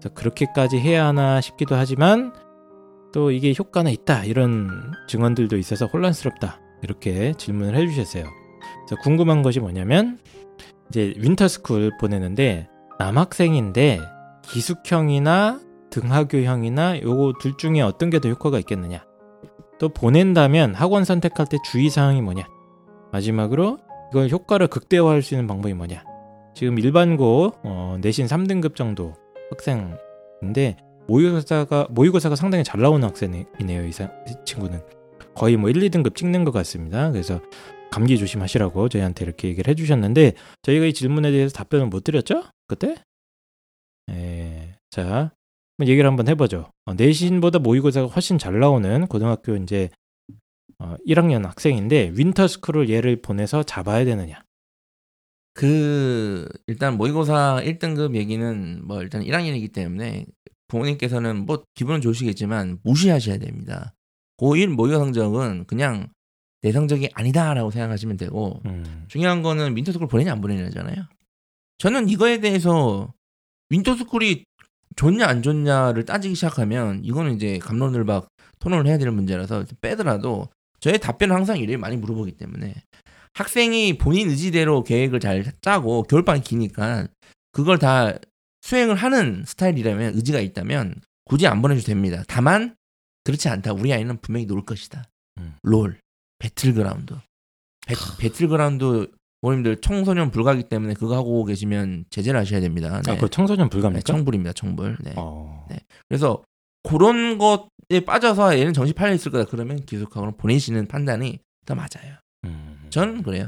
그래서 0.00 0.14
그렇게까지 0.14 0.78
해야 0.78 1.06
하나 1.06 1.40
싶기도 1.40 1.74
하지만 1.74 2.32
또 3.12 3.30
이게 3.30 3.54
효과는 3.58 3.92
있다 3.92 4.24
이런 4.24 4.92
증언들도 5.08 5.56
있어서 5.56 5.86
혼란스럽다 5.86 6.60
이렇게 6.82 7.32
질문을 7.34 7.76
해주셨어요. 7.76 8.24
그래서 8.24 9.02
궁금한 9.02 9.42
것이 9.42 9.60
뭐냐면 9.60 10.18
이제 10.88 11.14
winter 11.16 11.54
school 11.54 11.92
보내는데 11.98 12.68
남학생인데 12.98 14.00
기숙형이나 14.42 15.60
등하교형이나 15.90 17.02
요거 17.02 17.34
둘 17.40 17.56
중에 17.56 17.80
어떤 17.80 18.10
게 18.10 18.18
더 18.18 18.28
효과가 18.28 18.58
있겠느냐? 18.60 19.04
또 19.78 19.88
보낸다면 19.88 20.74
학원 20.74 21.04
선택할 21.04 21.46
때 21.46 21.56
주의 21.64 21.88
사항이 21.88 22.20
뭐냐? 22.20 22.46
마지막으로 23.12 23.78
이걸 24.10 24.28
효과를 24.28 24.66
극대화할 24.68 25.22
수 25.22 25.34
있는 25.34 25.46
방법이 25.46 25.72
뭐냐? 25.74 26.04
지금 26.54 26.78
일반고 26.78 27.54
어, 27.62 27.96
내신 28.00 28.26
3등급 28.26 28.74
정도 28.74 29.14
학생인데 29.50 30.76
모의고사가 31.06 31.88
모의고사가 31.90 32.36
상당히 32.36 32.62
잘 32.64 32.80
나오는 32.80 33.06
학생이네요. 33.06 33.86
이, 33.86 33.92
사, 33.92 34.04
이 34.28 34.34
친구는 34.44 34.80
거의 35.34 35.56
뭐 35.56 35.70
1, 35.70 35.76
2등급 35.76 36.14
찍는 36.14 36.44
것 36.44 36.50
같습니다. 36.52 37.10
그래서 37.10 37.40
감기 37.90 38.18
조심하시라고 38.18 38.88
저희한테 38.88 39.24
이렇게 39.24 39.48
얘기를 39.48 39.70
해주셨는데 39.70 40.34
저희가 40.62 40.86
이 40.86 40.92
질문에 40.92 41.30
대해서 41.32 41.52
답변을 41.56 41.86
못 41.86 42.04
드렸죠 42.04 42.44
그때? 42.68 42.94
예, 44.10 44.76
자 44.90 45.32
얘기를 45.88 46.08
한번 46.08 46.28
해보죠. 46.28 46.70
어, 46.84 46.94
내신보다 46.94 47.58
모의고사가 47.58 48.08
훨씬 48.08 48.38
잘 48.38 48.58
나오는 48.58 49.06
고등학교 49.06 49.56
이제 49.56 49.90
어, 50.78 50.96
1학년 51.06 51.44
학생인데 51.44 52.12
윈터스쿨을 52.14 52.88
얘를 52.88 53.20
보내서 53.20 53.62
잡아야 53.62 54.04
되느냐? 54.04 54.42
그 55.52 56.48
일단 56.66 56.96
모의고사 56.96 57.60
1등급 57.64 58.14
얘기는 58.14 58.80
뭐 58.86 59.02
일단 59.02 59.22
1학년이기 59.22 59.72
때문에 59.72 60.26
부모님께서는 60.68 61.44
뭐 61.44 61.62
기분은 61.74 62.00
좋으시겠지만 62.00 62.78
무시하셔야 62.82 63.38
됩니다. 63.38 63.94
고1 64.38 64.68
모의고사 64.68 64.98
성적은 65.00 65.66
그냥 65.66 66.08
내 66.62 66.72
성적이 66.72 67.10
아니다라고 67.14 67.70
생각하시면 67.70 68.16
되고 68.16 68.60
음, 68.66 69.04
중요한 69.08 69.42
거는 69.42 69.76
winter 69.76 69.92
school 69.92 70.08
보내냐 70.08 70.32
안 70.32 70.40
보내냐잖아요. 70.40 71.04
저는 71.78 72.08
이거에 72.08 72.38
대해서 72.38 73.12
winter 73.70 74.04
school이 74.04 74.44
좋냐 74.96 75.26
안 75.26 75.42
좋냐를 75.42 76.04
따지기 76.04 76.34
시작하면 76.34 77.04
이거는 77.04 77.34
이제 77.36 77.58
갑론을박 77.58 78.28
토론을 78.58 78.86
해야 78.86 78.98
되는 78.98 79.14
문제라서 79.14 79.64
빼더라도 79.80 80.48
저의 80.80 80.98
답변은 80.98 81.34
항상 81.34 81.58
이래요. 81.58 81.78
많이 81.78 81.96
물어보기 81.96 82.32
때문에 82.32 82.74
학생이 83.34 83.98
본인 83.98 84.28
의지대로 84.28 84.82
계획을 84.82 85.20
잘 85.20 85.44
짜고 85.62 86.04
겨울방학이 86.04 86.42
기니까 86.42 87.06
그걸 87.52 87.78
다 87.78 88.14
수행을 88.62 88.94
하는 88.96 89.44
스타일이라면 89.46 90.14
의지가 90.14 90.40
있다면 90.40 90.96
굳이 91.24 91.46
안 91.46 91.62
보내줘도 91.62 91.86
됩니다. 91.86 92.22
다만 92.28 92.76
그렇지 93.24 93.48
않다. 93.48 93.72
우리 93.72 93.92
아이는 93.92 94.18
분명히 94.20 94.46
놀 94.46 94.64
것이다. 94.64 95.04
음. 95.38 95.54
롤, 95.62 95.98
배틀그라운드. 96.38 97.14
배, 97.86 97.94
배틀그라운드 98.18 98.84
부모님들 98.84 99.80
청소년 99.80 100.30
불가이기 100.30 100.64
때문에 100.64 100.94
그거 100.94 101.16
하고 101.16 101.44
계시면 101.44 102.04
제재를 102.10 102.38
하셔야 102.40 102.60
됩니다. 102.60 103.00
네. 103.06 103.12
아, 103.12 103.16
그 103.18 103.28
청소년 103.30 103.66
네, 103.68 103.70
불가입니까? 103.70 104.04
청불입니다. 104.04 104.52
청불. 104.52 104.96
네. 105.00 105.14
어, 105.16 105.66
네. 105.70 105.78
그래서 106.08 106.42
그런 106.82 107.38
것에 107.38 108.00
빠져서 108.04 108.58
얘는 108.58 108.72
정신 108.72 108.94
팔려 108.94 109.14
있을 109.14 109.32
거다. 109.32 109.48
그러면 109.50 109.84
기숙학원을 109.84 110.34
보내시는 110.36 110.86
판단이 110.88 111.38
더 111.66 111.74
맞아요. 111.74 112.16
음. 112.44 112.86
저는 112.90 113.22
그래요. 113.22 113.46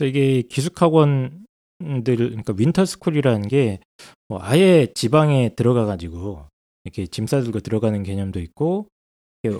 이게 0.00 0.42
기숙학원들 0.42 1.42
그러니까 2.04 2.54
winter 2.56 2.85
school이라는 2.85 3.48
게 3.48 3.80
뭐 4.32 4.40
아예 4.42 4.86
지방에 4.94 5.50
들어가 5.54 5.84
가지고 5.84 6.46
이렇게 6.84 7.06
짐 7.06 7.26
싸들고 7.26 7.60
들어가는 7.60 8.02
개념도 8.02 8.40
있고 8.40 8.88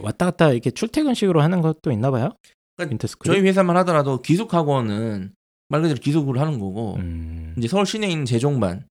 왔다 0.00 0.24
갔다 0.26 0.50
이렇게 0.50 0.70
출퇴근식으로 0.70 1.42
하는 1.42 1.60
것도 1.60 1.92
있나 1.92 2.10
봐요. 2.10 2.30
그러니까. 2.76 3.08
저희 3.24 3.40
회사만 3.40 3.76
하더라도 3.78 4.22
기숙학원은 4.22 5.32
말 5.68 5.82
그대로 5.82 5.98
기숙을 5.98 6.38
하는 6.38 6.58
거고 6.58 6.96
음. 6.96 7.54
이제 7.56 7.68
서울 7.68 7.86
시내에 7.86 8.10
있는 8.10 8.24
재종반 8.24 8.86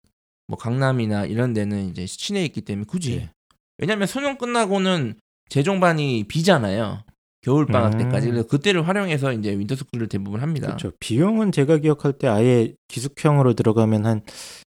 뭐 0.47 0.57
강남이나 0.57 1.25
이런 1.25 1.53
데는 1.53 1.89
이제 1.89 2.05
시내에 2.05 2.45
있기 2.45 2.61
때문에 2.61 2.85
굳이 2.87 3.17
네. 3.17 3.29
왜냐면 3.77 4.07
수능 4.07 4.37
끝나고는 4.37 5.15
재종반이 5.49 6.25
비잖아요. 6.27 7.03
겨울 7.41 7.65
방학 7.65 7.93
음. 7.93 7.97
때까지 7.99 8.27
그래서 8.29 8.47
그때를 8.47 8.87
활용해서 8.87 9.31
이제 9.33 9.57
winter 9.57 9.75
school을 9.75 10.07
대부분 10.07 10.41
합니다. 10.41 10.67
그렇죠. 10.67 10.91
비용은 10.99 11.51
제가 11.51 11.77
기억할 11.77 12.13
때 12.13 12.27
아예 12.27 12.73
기숙형으로 12.87 13.53
들어가면 13.53 14.05
한 14.05 14.21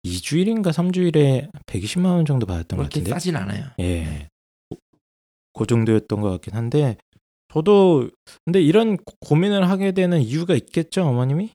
2주일인가 0.05 0.71
3주일에 0.71 1.49
120만 1.65 2.05
원 2.05 2.25
정도 2.25 2.45
받았던 2.45 2.77
것 2.77 2.83
그렇게 2.83 2.99
같은데. 2.99 3.11
싸진 3.11 3.35
않아요. 3.35 3.65
예. 3.79 4.27
그 5.53 5.65
정도였던 5.65 6.21
것 6.21 6.29
같긴 6.31 6.53
한데 6.53 6.97
저도 7.53 8.09
근데 8.45 8.61
이런 8.61 8.97
고- 8.97 9.15
고민을 9.21 9.69
하게 9.69 9.91
되는 9.91 10.21
이유가 10.21 10.55
있겠죠, 10.55 11.03
어머님이? 11.03 11.49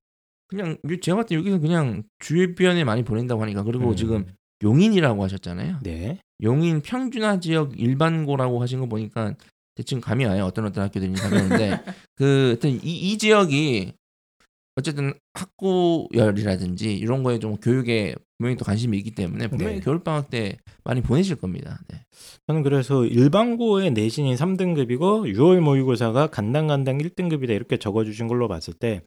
그냥 0.49 0.77
요- 0.91 1.01
제가 1.01 1.17
봤을 1.17 1.29
때 1.29 1.35
여기서 1.37 1.59
그냥 1.59 2.03
주변에 2.19 2.85
많이 2.85 3.03
보낸다고 3.05 3.41
하니까 3.43 3.63
그리고 3.63 3.91
음. 3.91 3.97
지금 3.97 4.27
용인이라고 4.63 5.23
하셨잖아요. 5.25 5.79
네. 5.83 6.19
용인 6.43 6.83
평준화 6.83 7.41
지역 7.41 7.79
일반고라고 7.79 8.61
하신 8.61 8.81
거 8.81 8.87
보니까 8.87 9.35
대충 9.77 10.01
감이 10.01 10.25
와요. 10.25 10.45
어떤 10.45 10.67
어떤 10.67 10.85
학교들이 10.85 11.13
가면는데 11.15 11.81
그 12.17 12.47
하여튼 12.49 12.71
이, 12.71 12.79
이 13.13 13.19
지역이 13.19 13.93
어쨌든 14.77 15.15
학구열이라든지 15.35 16.95
이런 16.97 17.23
거에 17.23 17.39
좀 17.39 17.57
교육에 17.57 18.15
분명히 18.45 18.57
또 18.59 18.65
관심이 18.67 18.99
있기 18.99 19.13
때문에 19.13 19.49
분명히 19.49 19.77
네. 19.77 19.81
겨울 19.81 20.01
방학 20.01 20.29
때 20.29 20.59
많이 20.85 21.01
보내실 21.01 21.37
겁니다. 21.37 21.81
네. 21.89 22.05
저는 22.47 22.63
그래서 22.63 23.07
일반고의 23.07 23.93
내신이 23.93 24.35
3등급이고 24.35 25.35
6월 25.35 25.61
모의고사가 25.61 26.27
간당간당 26.27 26.99
1등급이다 26.99 27.51
이렇게 27.51 27.79
적어주신 27.79 28.29
걸로 28.29 28.47
봤을 28.47 28.75
때 28.75 29.01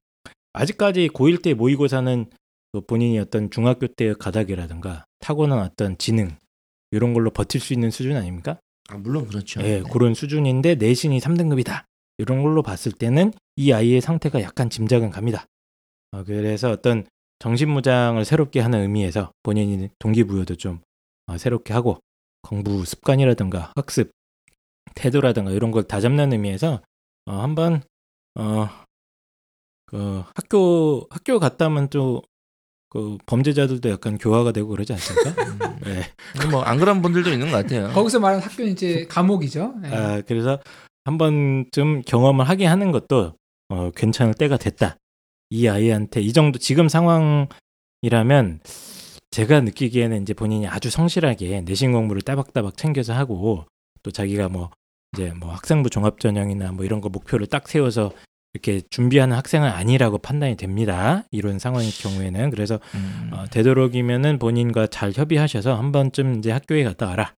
아직까지 0.54 1.10
고1 1.10 1.43
때 1.43 1.54
모의고사는 1.54 2.26
그 2.73 2.82
본인이 2.82 3.19
어떤 3.19 3.52
중학교 3.52 3.86
때의 3.86 4.15
가닥이라든가 4.15 5.06
타고난 5.19 5.60
어떤 5.60 6.00
지능 6.00 6.36
이런 6.89 7.13
걸로 7.13 7.30
버틸 7.30 7.62
수 7.62 7.73
있는 7.73 7.91
수준 7.91 8.15
아닙니까? 8.15 8.60
아 8.89 8.97
물론 8.97 9.28
그렇죠. 9.28 9.62
예, 9.62 9.82
네. 9.82 9.84
그런 9.91 10.15
수준인데 10.15 10.76
내신이 10.76 11.19
3등급이다. 11.19 11.84
이런 12.17 12.41
걸로 12.41 12.63
봤을 12.63 12.91
때는 12.91 13.34
이 13.56 13.71
아이의 13.71 14.02
상태가 14.02 14.41
약간 14.41 14.71
짐작은 14.71 15.12
갑니다. 15.12 15.45
어, 16.12 16.23
그래서 16.23 16.71
어떤 16.71 17.06
정신무장을 17.39 18.23
새롭게 18.26 18.60
하는 18.60 18.82
의미에서 18.82 19.32
본인이 19.43 19.89
동기부여도 20.00 20.56
좀 20.56 20.80
어, 21.28 21.38
새롭게 21.38 21.73
하고 21.73 22.00
공부 22.41 22.86
습관이라든가 22.86 23.73
학습 23.76 24.12
태도라든가 24.95 25.52
이런 25.52 25.71
걸 25.71 25.84
다잡는 25.84 26.32
의미에서 26.34 26.82
어, 27.26 27.34
한번 27.34 27.82
어, 28.36 28.67
그 29.86 30.23
학교 30.36 31.08
학교 31.10 31.39
갔다 31.39 31.67
오면 31.67 31.89
또 31.89 32.21
그 32.89 33.17
범죄자들도 33.26 33.89
약간 33.89 34.17
교화가 34.17 34.52
되고 34.54 34.69
그러지 34.69 34.93
않습니까? 34.93 35.30
음. 35.43 35.60
네. 35.84 36.04
뭐안 36.50 36.78
그런 36.78 37.02
분들도 37.02 37.32
있는 37.32 37.52
것 37.52 37.58
같아요. 37.58 37.89
거기서 37.89 38.19
말하는 38.19 38.43
학교는 38.43 38.71
이제 38.71 39.06
감옥이죠. 39.10 39.76
네. 39.82 39.89
아, 39.93 40.21
그래서 40.21 40.60
한 41.04 41.17
번쯤 41.17 42.04
경험을 42.04 42.47
하게 42.47 42.65
하는 42.65 42.91
것도 42.91 43.34
어, 43.69 43.91
괜찮을 43.91 44.34
때가 44.34 44.58
됐다. 44.58 44.95
이 45.50 45.68
아이한테 45.68 46.22
이 46.22 46.34
정도 46.34 46.60
지금 46.60 46.90
상황이라면 46.90 48.60
제가 49.32 49.62
느끼기에는 49.62 50.22
이제 50.22 50.34
본인이 50.34 50.68
아주 50.68 50.90
성실하게 50.90 51.62
내신 51.62 51.92
공부를 51.92 52.22
따박따박 52.22 52.78
챙겨서 52.78 53.14
하고 53.14 53.66
또 54.04 54.12
자기가 54.12 54.50
뭐 54.50 54.70
이제 55.14 55.32
뭐 55.40 55.52
학생부 55.52 55.90
종합 55.90 56.20
전형이나 56.20 56.72
뭐 56.72 56.86
이런 56.86 57.02
거 57.02 57.10
목표를 57.10 57.48
딱 57.48 57.68
세워서 57.68 58.12
이렇게 58.54 58.82
준비하는 58.90 59.36
학생은 59.36 59.70
아니라고 59.70 60.18
판단이 60.18 60.56
됩니다. 60.56 61.24
이런 61.32 61.60
상황일 61.60 61.92
경우에는 61.92 62.50
그래서 62.50 62.80
음. 62.96 63.30
어, 63.34 63.46
되도록이면은 63.52 64.40
본인과 64.40 64.88
잘 64.88 65.12
협의하셔서 65.12 65.76
한 65.76 65.92
번쯤 65.92 66.40
이제 66.40 66.52
학교에 66.52 66.84
갔다 66.84 67.08
와라. 67.08 67.34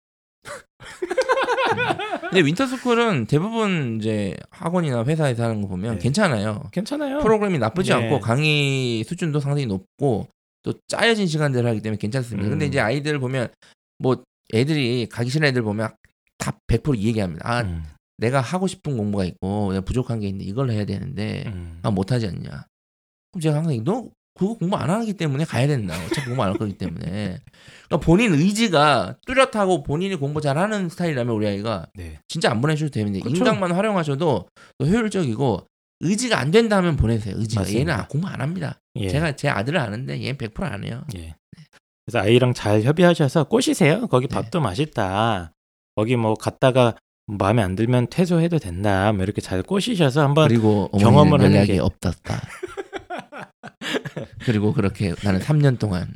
근데 2.30 2.46
윈터스쿨은 2.46 3.28
대부분 3.28 3.98
이제 4.00 4.36
학원이나 4.50 5.04
회사에서 5.06 5.44
하는 5.44 5.62
거 5.62 5.68
보면 5.68 5.96
네. 5.96 6.00
괜찮아요. 6.00 6.64
괜찮아요. 6.72 7.20
프로그램이 7.20 7.58
나쁘지 7.58 7.92
네. 7.92 7.96
않고 7.96 8.20
강의 8.20 9.04
수준도 9.04 9.40
상당히 9.40 9.66
높고 9.66 10.28
또 10.64 10.74
짜여진 10.88 11.28
시간대를 11.28 11.70
하기 11.70 11.82
때문에 11.82 11.98
괜찮습니다. 11.98 12.50
근데 12.50 12.66
음. 12.66 12.68
이제 12.68 12.80
아이들 12.80 13.20
보면 13.20 13.50
뭐 14.00 14.24
애들이 14.54 15.08
가기 15.10 15.30
싫은 15.30 15.48
애들 15.48 15.62
보면 15.62 15.90
다 16.38 16.58
100%이 16.68 17.04
얘기합니다. 17.08 17.50
아 17.50 17.62
음, 17.62 17.84
내가 18.18 18.42
하고 18.42 18.68
싶은 18.68 18.98
공부가 18.98 19.24
있고 19.26 19.72
내가 19.72 19.84
부족한 19.84 20.20
게 20.20 20.28
있는데 20.28 20.46
이걸 20.46 20.72
해야 20.72 20.86
되는데 20.86 21.46
음. 21.48 21.80
아 21.84 21.92
못하지 21.92 22.28
않냐. 22.28 22.66
그럼 23.32 23.42
제가 23.42 23.58
항상 23.58 23.84
너 23.84 24.10
그거 24.38 24.54
공부 24.56 24.76
안 24.78 24.90
하기 24.90 25.14
때문에 25.14 25.46
가야 25.46 25.68
된다. 25.68 25.96
어차피 26.06 26.28
공부 26.28 26.44
안 26.44 26.50
할 26.52 26.58
거기 26.58 26.78
때문에. 26.78 27.40
그러니까 27.88 28.06
본인 28.06 28.34
의지가 28.34 29.18
뚜렷하고 29.26 29.84
본인이 29.84 30.16
공부 30.16 30.42
잘하는 30.42 30.90
스타일이라면 30.90 31.34
우리 31.36 31.48
아이가 31.48 31.88
네. 31.96 32.20
진짜 32.28 32.52
안 32.52 32.62
보내줘도 32.62 32.92
되는데 32.92 33.20
그쵸. 33.20 33.36
인강만 33.36 33.72
활용하셔도 33.72 34.48
또 34.78 34.86
효율적이고 34.86 35.66
의지가 36.02 36.40
안 36.40 36.52
된다면 36.52 36.96
보내세요. 36.96 37.36
의지가 37.38 37.62
맞습니다. 37.62 37.80
얘는 37.80 37.94
아- 38.04 38.08
공부 38.08 38.28
안 38.28 38.40
합니다. 38.42 38.80
예. 38.98 39.10
제가 39.10 39.36
제 39.36 39.50
아들을 39.50 39.80
아는데 39.80 40.22
얘는 40.22 40.38
100%안 40.38 40.84
해요. 40.84 41.04
예. 41.18 41.36
그래서 42.06 42.20
아이랑 42.20 42.54
잘 42.54 42.84
협의하셔서 42.84 43.46
꼬시세요. 43.46 44.08
거기 44.08 44.28
네. 44.28 44.36
밥도 44.36 44.62
맛있다. 44.62 45.52
거기 45.96 46.16
뭐 46.16 46.36
갔다가 46.36 46.96
마음에 47.26 47.62
안 47.62 47.76
들면 47.76 48.08
퇴소해도 48.10 48.60
된다. 48.60 49.12
뭐 49.12 49.24
이렇게 49.24 49.42
잘 49.42 49.64
꼬시셔서 49.64 50.22
한번 50.24 50.48
그리고 50.48 50.88
경험을 51.00 51.42
하는 51.42 51.66
게- 51.66 51.80
없었다. 51.80 52.40
그리고 54.46 54.74
그렇게 54.74 55.14
나는 55.24 55.40
3년 55.40 55.80
동안 55.80 56.14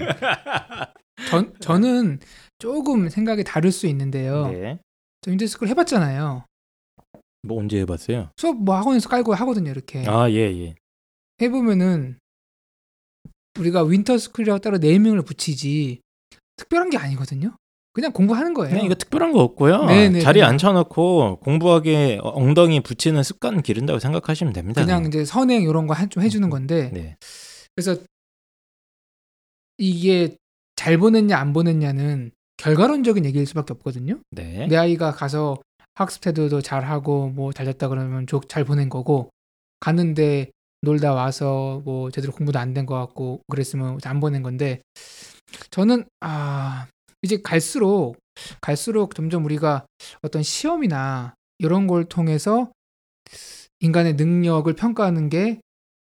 전 1.30 1.54
저는 1.60 2.20
조금 2.60 3.10
생각이 3.10 3.44
다를 3.44 3.72
수 3.72 3.88
있는데요. 3.88 4.48
네. 4.50 4.80
저 5.22 5.32
winter 5.32 5.50
school 5.50 5.68
해봤잖아요. 5.68 6.46
뭐 7.44 7.60
언제 7.60 7.80
해봤어요? 7.80 8.30
수업 8.38 8.58
뭐 8.64 8.76
학원에서 8.76 9.10
깔고 9.10 9.34
하거든요. 9.34 9.72
이렇게 9.72 10.06
아 10.08 10.30
예 10.30 10.36
예. 10.38 10.76
해보면은 11.42 12.18
우리가 13.60 13.84
winter 13.84 14.11
school이라고 14.11 14.60
따로 14.60 14.78
naming을 14.78 15.24
붙이지 15.24 16.02
특별한 16.58 16.90
게 16.92 16.98
아니거든요. 16.98 17.56
그냥 17.94 18.12
공부하는 18.14 18.54
거예요. 18.54 18.70
그냥 18.72 18.86
이거 18.86 18.96
특별한 18.96 19.34
거 19.34 19.42
없고요. 19.42 19.86
네, 19.86 20.08
네, 20.10 20.20
자리에 20.22 20.42
그냥. 20.42 20.52
앉혀놓고 20.52 21.40
공부하게 21.42 22.20
엉덩이 22.24 22.80
붙이는 22.82 23.22
습관 23.24 23.62
기른다고 23.62 24.00
생각하시면 24.00 24.54
됩니다. 24.54 24.82
그냥 24.82 25.06
이제 25.06 25.26
선행 25.26 25.64
이런 25.64 25.88
거 25.88 25.94
좀 26.10 26.24
해주는 26.24 26.50
건데 26.50 26.90
네. 26.94 27.16
그래서 27.76 27.98
이게 29.78 30.36
잘 30.76 30.98
보냈냐 30.98 31.38
안 31.38 31.54
보냈냐는 31.54 32.32
결과론적인 32.58 33.26
얘기일 33.26 33.46
수밖에 33.48 33.74
없거든요. 33.74 34.20
네. 34.32 34.68
내 34.68 34.76
아이가 34.78 35.12
가서 35.12 35.58
학습 35.96 36.22
태도도 36.22 36.62
잘하고 36.62 37.30
뭐 37.30 37.52
잘 37.52 37.66
됐다 37.66 37.88
그러면 37.90 38.26
좋- 38.28 38.48
잘 38.48 38.64
보낸 38.64 38.88
거고 38.90 39.30
갔는데 39.80 40.52
놀다 40.82 41.14
와서 41.14 41.82
뭐 41.84 42.10
제대로 42.12 42.32
공부도 42.34 42.58
안 42.60 42.74
된 42.74 42.86
것 42.86 42.96
같고 42.96 43.42
그랬으면 43.50 44.00
안 44.06 44.20
보낸 44.20 44.42
건데 44.44 44.82
저는 45.72 46.06
아 46.22 46.88
이제 47.22 47.40
갈수록 47.42 48.16
갈수록 48.62 49.16
점점 49.16 49.46
우리가 49.46 49.86
어떤 50.22 50.44
시험이나 50.44 51.36
이런 51.60 51.88
걸 51.88 52.06
통해서 52.06 52.72
인간의 53.80 54.14
능력을 54.14 54.72
평가하는 54.74 55.30
게 55.30 55.60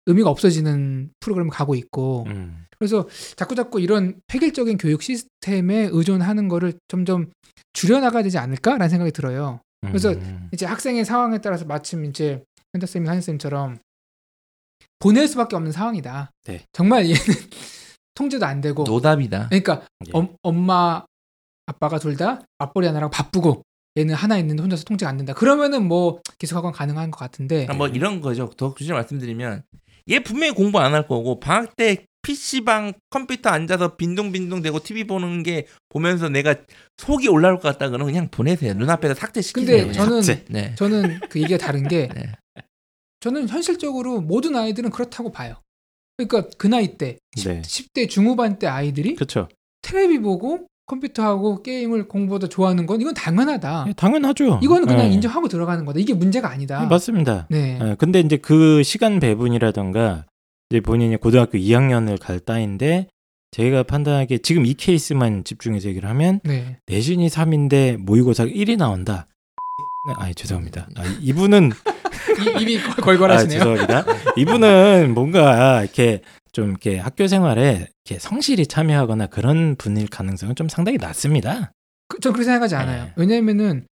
의미가 0.05 0.29
없어지는 0.29 1.11
프로그램을 1.19 1.51
가고 1.51 1.75
있고 1.75 2.25
음. 2.27 2.65
그래서 2.79 3.07
자꾸 3.35 3.55
자꾸 3.55 3.79
이런 3.79 4.19
획일적인 4.33 4.77
교육 4.77 5.03
시스템에 5.03 5.89
의존하는 5.91 6.47
거를 6.47 6.73
점점 6.87 7.29
줄여나가야 7.73 8.23
되지 8.23 8.37
않을까라는 8.39 8.89
생각이 8.89 9.11
들어요. 9.11 9.61
그래서 9.81 10.11
음. 10.11 10.49
이제 10.51 10.65
학생의 10.65 11.05
상황에 11.05 11.39
따라서 11.39 11.65
마침 11.65 12.05
이제 12.05 12.43
현타 12.73 12.87
쌤이 12.87 13.07
한쌤처럼 13.07 13.79
보낼 14.99 15.27
수밖에 15.27 15.55
없는 15.55 15.71
상황이다. 15.71 16.31
네. 16.45 16.65
정말 16.71 17.05
얘는 17.05 17.19
통제도 18.13 18.45
안 18.45 18.61
되고. 18.61 18.83
노답이다. 18.83 19.47
그러니까 19.49 19.81
예. 20.07 20.11
엄, 20.13 20.35
엄마 20.43 21.03
아빠가 21.65 21.99
둘 21.99 22.17
다 22.17 22.41
맞벌이 22.59 22.87
하느라고 22.87 23.11
바쁘고 23.11 23.63
얘는 23.97 24.13
하나 24.15 24.37
있는데 24.39 24.61
혼자서 24.61 24.83
통제가 24.83 25.09
안 25.09 25.17
된다. 25.17 25.33
그러면은 25.33 25.87
뭐 25.87 26.19
기숙 26.37 26.55
학원 26.57 26.73
가능한 26.73 27.11
것 27.11 27.17
같은데. 27.19 27.65
그러니까 27.65 27.73
뭐 27.75 27.87
이런 27.87 28.21
거죠. 28.21 28.49
더 28.57 28.73
굳이 28.73 28.91
말씀드리면 28.91 29.63
얘 30.09 30.19
분명히 30.19 30.53
공부 30.53 30.79
안 30.79 30.93
할 30.93 31.07
거고 31.07 31.39
방학 31.39 31.75
때 31.75 32.05
PC방 32.23 32.93
컴퓨터 33.09 33.49
앉아서 33.49 33.95
빈둥빈둥 33.95 34.61
대고 34.61 34.79
TV 34.79 35.05
보는 35.05 35.41
게 35.43 35.65
보면서 35.89 36.29
내가 36.29 36.55
속이 36.97 37.27
올라올 37.29 37.55
것 37.59 37.63
같다 37.63 37.87
그러면 37.89 38.07
그냥 38.13 38.27
보내세요. 38.29 38.73
눈앞에서 38.73 39.13
삭제시키세요. 39.15 39.85
근데. 39.85 39.93
저는 39.93 40.21
삭제. 40.21 40.45
네. 40.49 40.75
저는 40.75 41.19
그 41.29 41.41
얘기가 41.41 41.57
다른 41.57 41.87
게 41.87 42.07
네. 42.13 42.31
저는 43.21 43.47
현실적으로 43.49 44.21
모든 44.21 44.55
아이들은 44.55 44.89
그렇다고 44.91 45.31
봐요. 45.31 45.55
그러니까 46.27 46.49
그 46.57 46.67
나이 46.67 46.97
때 46.97 47.17
네. 47.43 47.61
10 47.65 47.93
대 47.93 48.07
중후반 48.07 48.59
때 48.59 48.67
아이들이 48.67 49.15
그렇죠. 49.15 49.47
테레비 49.81 50.19
보고 50.19 50.67
컴퓨터하고 50.87 51.63
게임을 51.63 52.07
공부보다 52.07 52.47
좋아하는 52.47 52.85
건 52.85 52.99
이건 53.01 53.13
당연하다. 53.13 53.85
예, 53.87 53.93
당연하죠. 53.93 54.59
이거는 54.61 54.87
그냥 54.87 55.05
예. 55.07 55.11
인정하고 55.11 55.47
들어가는 55.47 55.85
거다. 55.85 55.99
이게 55.99 56.13
문제가 56.13 56.49
아니다. 56.51 56.81
예, 56.83 56.87
맞습니다. 56.87 57.47
네. 57.49 57.79
예, 57.81 57.95
근데 57.97 58.19
이제 58.19 58.37
그 58.37 58.83
시간 58.83 59.19
배분이라던가 59.21 60.25
이제 60.69 60.81
본인이 60.81 61.15
고등학교 61.17 61.57
2학년을 61.57 62.19
갈 62.19 62.39
따인데 62.39 63.07
제가 63.51 63.83
판단하기에 63.83 64.39
지금 64.39 64.65
이 64.65 64.73
케이스만 64.73 65.43
집중해서 65.43 65.89
얘기를 65.89 66.09
하면 66.09 66.39
네. 66.43 66.77
내신이 66.87 67.27
3인데 67.27 67.97
모의고사 67.97 68.45
1이 68.45 68.77
나온다. 68.77 69.27
아, 70.17 70.31
죄송합니다. 70.33 70.87
아, 70.97 71.03
이분은 71.21 71.69
이- 71.69 71.71
입이 72.61 72.79
아, 72.79 72.95
걸걸하시네요. 72.95 73.59
죄송합니다. 73.59 74.05
이분은 74.37 75.13
뭔가 75.13 75.81
이렇게 75.83 76.21
좀 76.51 76.69
이렇게 76.69 76.97
학교 76.97 77.27
생활에 77.27 77.87
이렇게 78.05 78.19
성실히 78.19 78.67
참여하거나 78.67 79.27
그런 79.27 79.75
분일 79.77 80.07
가능성은 80.07 80.55
좀 80.55 80.67
상당히 80.69 80.97
낮습니다. 80.97 81.71
그, 82.07 82.19
전 82.19 82.33
그렇게 82.33 82.45
생각하지 82.45 82.75
않아요. 82.75 83.03
네. 83.05 83.13
왜냐면은 83.15 83.85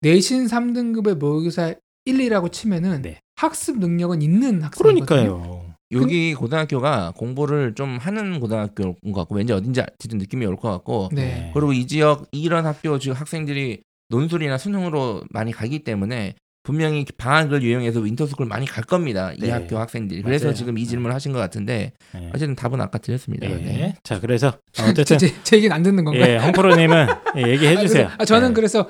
내신 0.00 0.46
3등급의 0.46 1.16
모의고사 1.16 1.74
1, 2.04 2.18
2라고 2.18 2.52
치면은 2.52 3.02
네. 3.02 3.20
학습 3.36 3.78
능력은 3.78 4.22
있는 4.22 4.62
학생이거든요. 4.62 5.04
그러니까요. 5.06 5.64
여기 5.92 6.34
고등학교가 6.34 7.12
공부를 7.16 7.74
좀 7.74 7.98
하는 7.98 8.40
고등학교인 8.40 8.94
것 9.12 9.14
같고 9.20 9.36
왠지 9.36 9.52
어딘지 9.52 9.82
느낌이 10.08 10.44
올 10.46 10.56
것 10.56 10.70
같고 10.70 11.10
네. 11.12 11.50
그리고 11.54 11.72
이 11.72 11.86
지역 11.86 12.26
이런 12.32 12.66
학교 12.66 12.98
지금 12.98 13.16
학생들이 13.16 13.80
논술이나 14.08 14.58
수능으로 14.58 15.22
많이 15.30 15.52
가기 15.52 15.80
때문에 15.80 16.34
분명히 16.64 17.04
방학을 17.04 17.62
유용해서 17.62 18.00
winter 18.00 18.23
school 18.23 18.46
많이 18.46 18.66
갈 18.66 18.82
겁니다. 18.82 19.32
이 19.34 19.38
네. 19.38 19.50
학교 19.50 19.78
학생들이. 19.78 20.22
그래서 20.22 20.46
맞아요. 20.46 20.54
지금 20.54 20.76
이 20.78 20.84
질문을 20.84 21.14
하신 21.14 21.32
것 21.32 21.38
같은데 21.38 21.92
네. 22.12 22.30
어쨌든 22.34 22.56
답은 22.56 22.80
아까 22.80 22.98
드렸습니다. 22.98 23.48
예. 23.48 23.54
네. 23.54 23.94
자, 24.02 24.18
그래서 24.18 24.58
어쨌든 24.80 25.18
제, 25.18 25.32
제 25.44 25.56
얘기는 25.58 25.74
안 25.74 25.82
듣는 25.82 26.04
건가요? 26.04 26.24
예, 26.24 26.38
홍프로님은 26.38 27.06
예, 27.38 27.50
얘기해 27.52 27.76
아, 27.76 27.80
주세요. 27.80 28.10
아, 28.18 28.24
저는 28.24 28.50
예. 28.50 28.54
그래서 28.54 28.88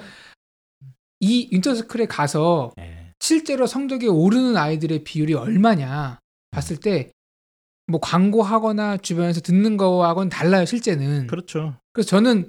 이 1.20 1.48
인터스쿨에 1.50 2.06
가서 2.06 2.72
예. 2.78 3.10
실제로 3.20 3.66
성적이 3.66 4.08
오르는 4.08 4.56
아이들의 4.56 5.04
비율이 5.04 5.34
얼마냐 5.34 6.20
봤을 6.50 6.78
때 6.78 7.10
뭐 7.86 8.00
광고하거나 8.00 8.98
주변에서 8.98 9.40
듣는 9.40 9.76
거하고는 9.76 10.28
달라요 10.30 10.64
실제는 10.64 11.26
그렇죠. 11.26 11.74
그래서 11.92 12.08
저는 12.08 12.48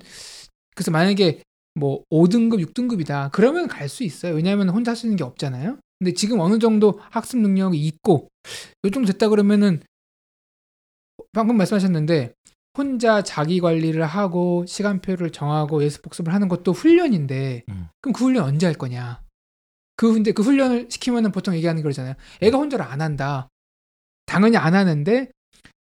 그래서 0.76 0.92
만약에 0.92 1.42
뭐 1.76 2.04
5등급 2.12 2.66
6등급이다 2.68 3.32
그러면 3.32 3.68
갈 3.68 3.88
수 3.90 4.04
있어요 4.04 4.34
왜냐하면 4.36 4.70
혼자 4.70 4.92
할 4.92 4.96
수 4.96 5.06
있는 5.06 5.18
게 5.18 5.24
없잖아요 5.24 5.78
근데 6.00 6.14
지금 6.14 6.40
어느 6.40 6.60
정도 6.60 7.00
학습 7.12 7.38
능력이 7.40 7.78
있고 7.78 8.28
요 8.86 8.90
정도 8.90 9.12
됐다 9.12 9.30
그러면은 9.30 9.82
방금 11.32 11.58
말씀하셨는데 11.58 12.34
혼자 12.78 13.24
자기 13.24 13.62
관리를 13.62 14.06
하고 14.06 14.66
시간표를 14.68 15.32
정하고 15.32 15.84
예습 15.84 16.02
복습을 16.02 16.34
하는 16.34 16.48
것도 16.48 16.74
훈련인데 16.74 17.64
음. 17.70 17.88
그럼 18.02 18.14
그 18.14 18.26
훈련 18.26 18.44
언제 18.46 18.66
할 18.66 18.76
거냐 18.76 19.22
그 19.98 20.14
근데 20.14 20.32
그 20.32 20.44
훈련을 20.44 20.88
시키면은 20.90 21.32
보통 21.32 21.56
얘기하는 21.56 21.82
거잖아요. 21.82 22.16
애가 22.42 22.58
혼자를 22.58 22.84
안 22.86 23.02
한다. 23.02 23.48
당연히 24.26 24.58
안 24.58 24.76
하는데 24.76 25.32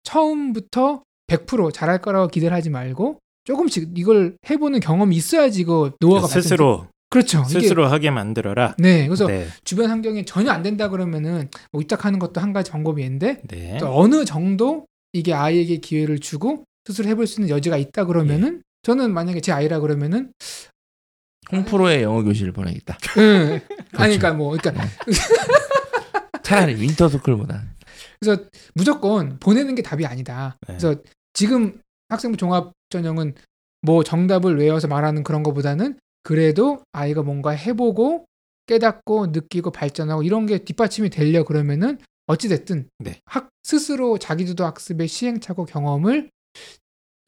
처음부터 0.04 1.04
100% 1.28 1.74
잘할 1.74 2.02
거라고 2.02 2.28
기대를 2.28 2.56
하지 2.56 2.70
말고 2.70 3.20
조금씩 3.46 3.92
이걸 3.96 4.38
해보는 4.50 4.80
경험이 4.80 5.16
있어야지 5.16 5.62
이거 5.62 5.94
노화가. 6.00 6.28
스스로 6.28 6.88
그렇죠. 7.10 7.44
스스로 7.46 7.88
하게 7.88 8.12
만들어라. 8.12 8.76
네, 8.78 9.08
그래서 9.08 9.28
네. 9.28 9.48
주변 9.64 9.90
환경에 9.90 10.26
전혀 10.26 10.52
안 10.52 10.64
된다 10.64 10.90
그러면은 10.90 11.50
뭐 11.72 11.80
위탁하는 11.80 12.20
것도 12.20 12.42
한 12.42 12.52
가지 12.52 12.72
방법이 12.72 13.02
있는데 13.04 13.42
네. 13.48 13.78
또 13.80 13.98
어느 13.98 14.26
정도 14.26 14.86
이게 15.14 15.34
아이에게 15.34 15.78
기회를 15.78 16.20
주고 16.20 16.66
스스로 16.84 17.08
해볼 17.08 17.26
수 17.26 17.40
있는 17.40 17.56
여지가 17.56 17.78
있다 17.78 18.02
예. 18.02 18.06
그러면은 18.06 18.62
저는 18.84 19.14
만약에 19.14 19.40
제 19.40 19.52
아이라 19.54 19.80
그러면은 19.80 20.34
홍프로의 21.52 22.04
영어 22.04 22.22
교실을 22.24 22.52
보내겠다. 22.52 22.98
예. 23.18 23.62
그렇죠. 23.62 23.66
아니 23.94 24.18
그러니까 24.18 24.34
뭐 24.34 24.58
그러니까 24.58 24.86
차라리 26.44 26.76
윈터스쿨보다. 26.82 27.64
그래서 28.20 28.44
무조건 28.74 29.40
보내는 29.40 29.76
게 29.76 29.82
답이 29.82 30.06
아니다. 30.06 30.58
네. 30.68 30.76
그래서 30.78 31.02
지금 31.34 31.80
학생부 32.10 32.38
종합 32.38 32.72
전형은 32.90 33.36
뭐 33.82 34.04
정답을 34.04 34.58
외워서 34.58 34.88
말하는 34.88 35.24
그런 35.24 35.44
것보다는 35.44 36.00
그래도 36.24 36.82
아이가 36.92 37.22
뭔가 37.22 37.52
해보고 37.52 38.26
깨닫고 38.68 39.28
느끼고 39.28 39.72
발전하고 39.72 40.24
이런 40.24 40.46
게 40.48 40.60
뒷받침이 40.60 41.10
되려 41.10 41.44
그러면은 41.44 42.00
어찌 42.28 42.50
됐든 42.50 42.90
네. 43.00 43.20
학 43.26 43.50
스스로 43.64 44.18
자기주도 44.18 44.66
학습의 44.66 45.08
시행착오 45.08 45.66
경험을 45.66 46.30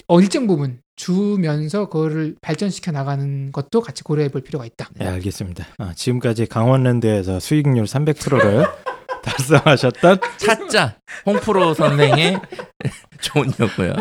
어, 0.08 0.22
일정 0.22 0.48
부분 0.48 0.82
주면서 0.96 1.90
그거를 1.90 2.36
발전시켜 2.42 2.92
나가는 2.92 3.52
것도 3.52 3.82
같이 3.82 4.04
고려해 4.04 4.30
볼 4.30 4.42
필요가 4.42 4.66
있다. 4.66 4.90
네, 4.96 5.06
알겠습니다. 5.06 5.68
아, 5.78 5.94
지금까지 5.94 6.48
강원랜드에서 6.48 7.40
수익률 7.40 7.86
300%를 7.86 8.66
달성하셨던 9.22 10.20
차자 10.38 10.98
홍프로 11.26 11.74
선생의 11.74 12.40
조언이었고요. 13.22 13.94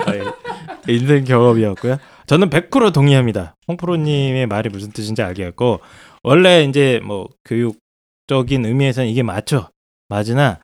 아, 0.86 0.92
인생 0.92 1.24
경험이었고요. 1.24 1.98
저는 2.26 2.50
100% 2.50 2.92
동의합니다. 2.92 3.54
홍프로님의 3.68 4.46
말이 4.46 4.68
무슨 4.68 4.90
뜻인지 4.90 5.22
알겠고 5.22 5.80
원래 6.22 6.64
이제 6.64 7.00
뭐 7.04 7.28
교육적인 7.44 8.66
의미에서는 8.66 9.08
이게 9.08 9.22
맞죠. 9.22 9.68
맞으나 10.08 10.60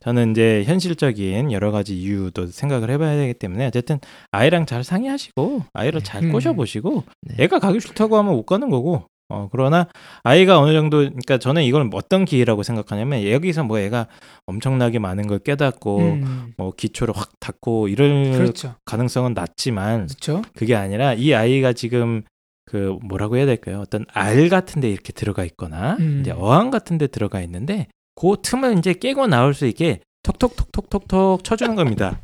저는 0.00 0.30
이제 0.30 0.62
현실적인 0.64 1.52
여러 1.52 1.70
가지 1.70 1.98
이유도 1.98 2.46
생각을 2.46 2.90
해봐야 2.90 3.16
되기 3.16 3.34
때문에 3.34 3.66
어쨌든 3.66 3.98
아이랑 4.30 4.64
잘 4.64 4.84
상의하시고 4.84 5.64
아이를 5.72 6.02
잘 6.02 6.24
음. 6.24 6.32
꼬셔보시고 6.32 7.04
네. 7.22 7.44
애가 7.44 7.58
가기 7.58 7.80
싫다고 7.80 8.16
하면 8.16 8.34
못 8.34 8.44
가는 8.44 8.70
거고 8.70 9.04
어 9.28 9.48
그러나 9.50 9.88
아이가 10.22 10.60
어느 10.60 10.72
정도 10.72 10.98
그러니까 10.98 11.38
저는 11.38 11.64
이걸 11.64 11.88
어떤 11.92 12.24
기회라고 12.24 12.62
생각하냐면 12.62 13.28
여기서 13.28 13.64
뭐 13.64 13.80
애가 13.80 14.06
엄청나게 14.46 15.00
많은 15.00 15.26
걸 15.26 15.40
깨닫고 15.40 15.98
음, 15.98 16.52
뭐 16.56 16.72
기초를 16.72 17.16
확 17.16 17.32
닫고 17.40 17.88
이럴 17.88 18.32
그렇죠. 18.32 18.76
가능성은 18.84 19.34
낮지만 19.34 20.06
그렇죠. 20.06 20.42
그게 20.54 20.76
아니라 20.76 21.14
이 21.14 21.34
아이가 21.34 21.72
지금 21.72 22.22
그 22.66 22.96
뭐라고 23.02 23.36
해야 23.36 23.46
될까요? 23.46 23.80
어떤 23.80 24.04
알 24.12 24.48
같은 24.48 24.80
데 24.80 24.90
이렇게 24.90 25.12
들어가 25.12 25.44
있거나 25.44 25.96
음. 25.98 26.18
이제 26.20 26.30
어항 26.30 26.70
같은 26.70 26.98
데 26.98 27.08
들어가 27.08 27.40
있는데 27.40 27.88
그 28.14 28.36
틈을 28.42 28.78
이제 28.78 28.92
깨고 28.92 29.26
나올 29.26 29.54
수 29.54 29.66
있게 29.66 30.00
톡톡톡톡톡톡 30.22 31.44
쳐주는 31.44 31.74
겁니다. 31.74 32.20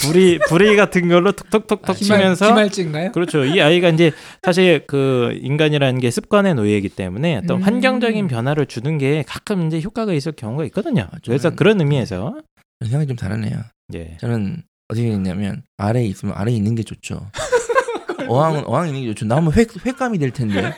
불이 0.00 0.38
불이 0.48 0.76
같은 0.76 1.08
걸로 1.08 1.32
톡톡톡톡 1.32 1.90
아, 1.90 1.94
치면서 1.94 2.46
기말증인가요? 2.48 3.12
그렇죠. 3.12 3.44
이 3.44 3.60
아이가 3.60 3.88
이제 3.90 4.12
사실 4.42 4.84
그 4.86 5.38
인간이라는 5.40 6.00
게 6.00 6.10
습관의 6.10 6.54
노예이기 6.56 6.88
때문에 6.90 7.36
어떤 7.36 7.58
음. 7.58 7.62
환경적인 7.62 8.26
변화를 8.26 8.66
주는 8.66 8.98
게 8.98 9.24
가끔 9.26 9.66
이제 9.68 9.80
효과가 9.80 10.12
있을 10.12 10.32
경우가 10.32 10.64
있거든요. 10.66 11.08
아, 11.10 11.18
그래서 11.24 11.50
그런 11.50 11.80
의미에서 11.80 12.34
생각이 12.82 13.06
좀 13.06 13.16
다르네요. 13.16 13.56
예. 13.94 14.16
저는 14.20 14.62
어떻게 14.88 15.08
했냐면 15.10 15.62
아래에 15.78 16.04
있으면 16.06 16.34
아래에 16.36 16.54
있는 16.54 16.74
게 16.74 16.82
좋죠. 16.82 17.30
어항은 18.28 18.64
어항에 18.66 18.88
있는 18.88 19.02
게 19.02 19.08
좋죠. 19.08 19.26
나오면 19.26 19.52
회, 19.54 19.64
횟감이 19.86 20.18
될 20.18 20.32
텐데. 20.32 20.74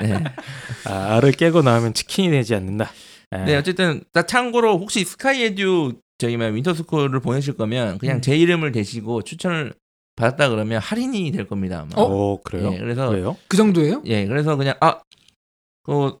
네. 0.00 0.24
아, 0.86 1.16
알을 1.16 1.32
깨고 1.32 1.62
나오면 1.62 1.94
치킨이 1.94 2.30
되지 2.30 2.54
않는다. 2.54 2.90
예. 3.36 3.44
네, 3.44 3.56
어쨌든 3.56 4.02
나 4.12 4.22
참고로 4.22 4.78
혹시 4.78 5.04
스카이 5.04 5.42
에듀 5.42 5.94
저기 6.18 6.36
뭐 6.36 6.46
윈터스쿨을 6.46 7.20
보내실 7.20 7.56
거면 7.56 7.98
그냥 7.98 8.16
음. 8.16 8.20
제 8.20 8.36
이름을 8.36 8.72
대시고 8.72 9.22
추천을 9.22 9.74
받았다 10.16 10.48
그러면 10.48 10.80
할인이 10.80 11.32
될 11.32 11.46
겁니다. 11.46 11.80
아마. 11.80 12.00
어? 12.00 12.04
오 12.04 12.40
그래요? 12.42 12.72
예, 12.72 12.78
그래서 12.78 13.08
왜요? 13.08 13.36
그 13.48 13.56
정도예요? 13.56 14.02
예, 14.06 14.26
그래서 14.26 14.56
그냥 14.56 14.76
아, 14.80 15.00
그 15.82 16.16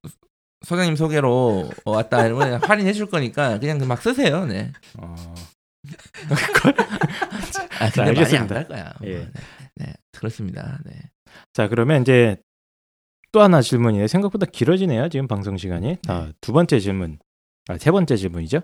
선생님 0.66 0.96
소개로 0.96 1.70
왔다 1.84 2.26
이러면 2.26 2.44
그냥 2.46 2.60
할인해 2.62 2.92
줄 2.92 3.06
거니까 3.06 3.58
그냥 3.60 3.78
막 3.86 4.02
쓰세요. 4.02 4.46
네. 4.46 4.72
어, 4.98 5.14
아, 7.78 7.90
근데 7.90 8.00
많이 8.00 8.10
알겠습니다. 8.10 8.40
안갈 8.40 8.68
거야. 8.68 8.94
예. 9.04 9.18
네, 9.18 9.30
네, 9.76 9.92
그렇습니다. 10.16 10.80
네. 10.84 10.92
자 11.52 11.68
그러면 11.68 12.02
이제 12.02 12.36
또 13.30 13.42
하나 13.42 13.60
질문이에요. 13.60 14.06
생각보다 14.06 14.46
길어지네요. 14.46 15.08
지금 15.08 15.26
방송 15.28 15.56
시간이. 15.56 15.98
아, 16.08 16.32
두 16.40 16.52
번째 16.52 16.78
질문. 16.80 17.18
아, 17.68 17.78
세 17.78 17.90
번째 17.90 18.16
질문이죠. 18.16 18.60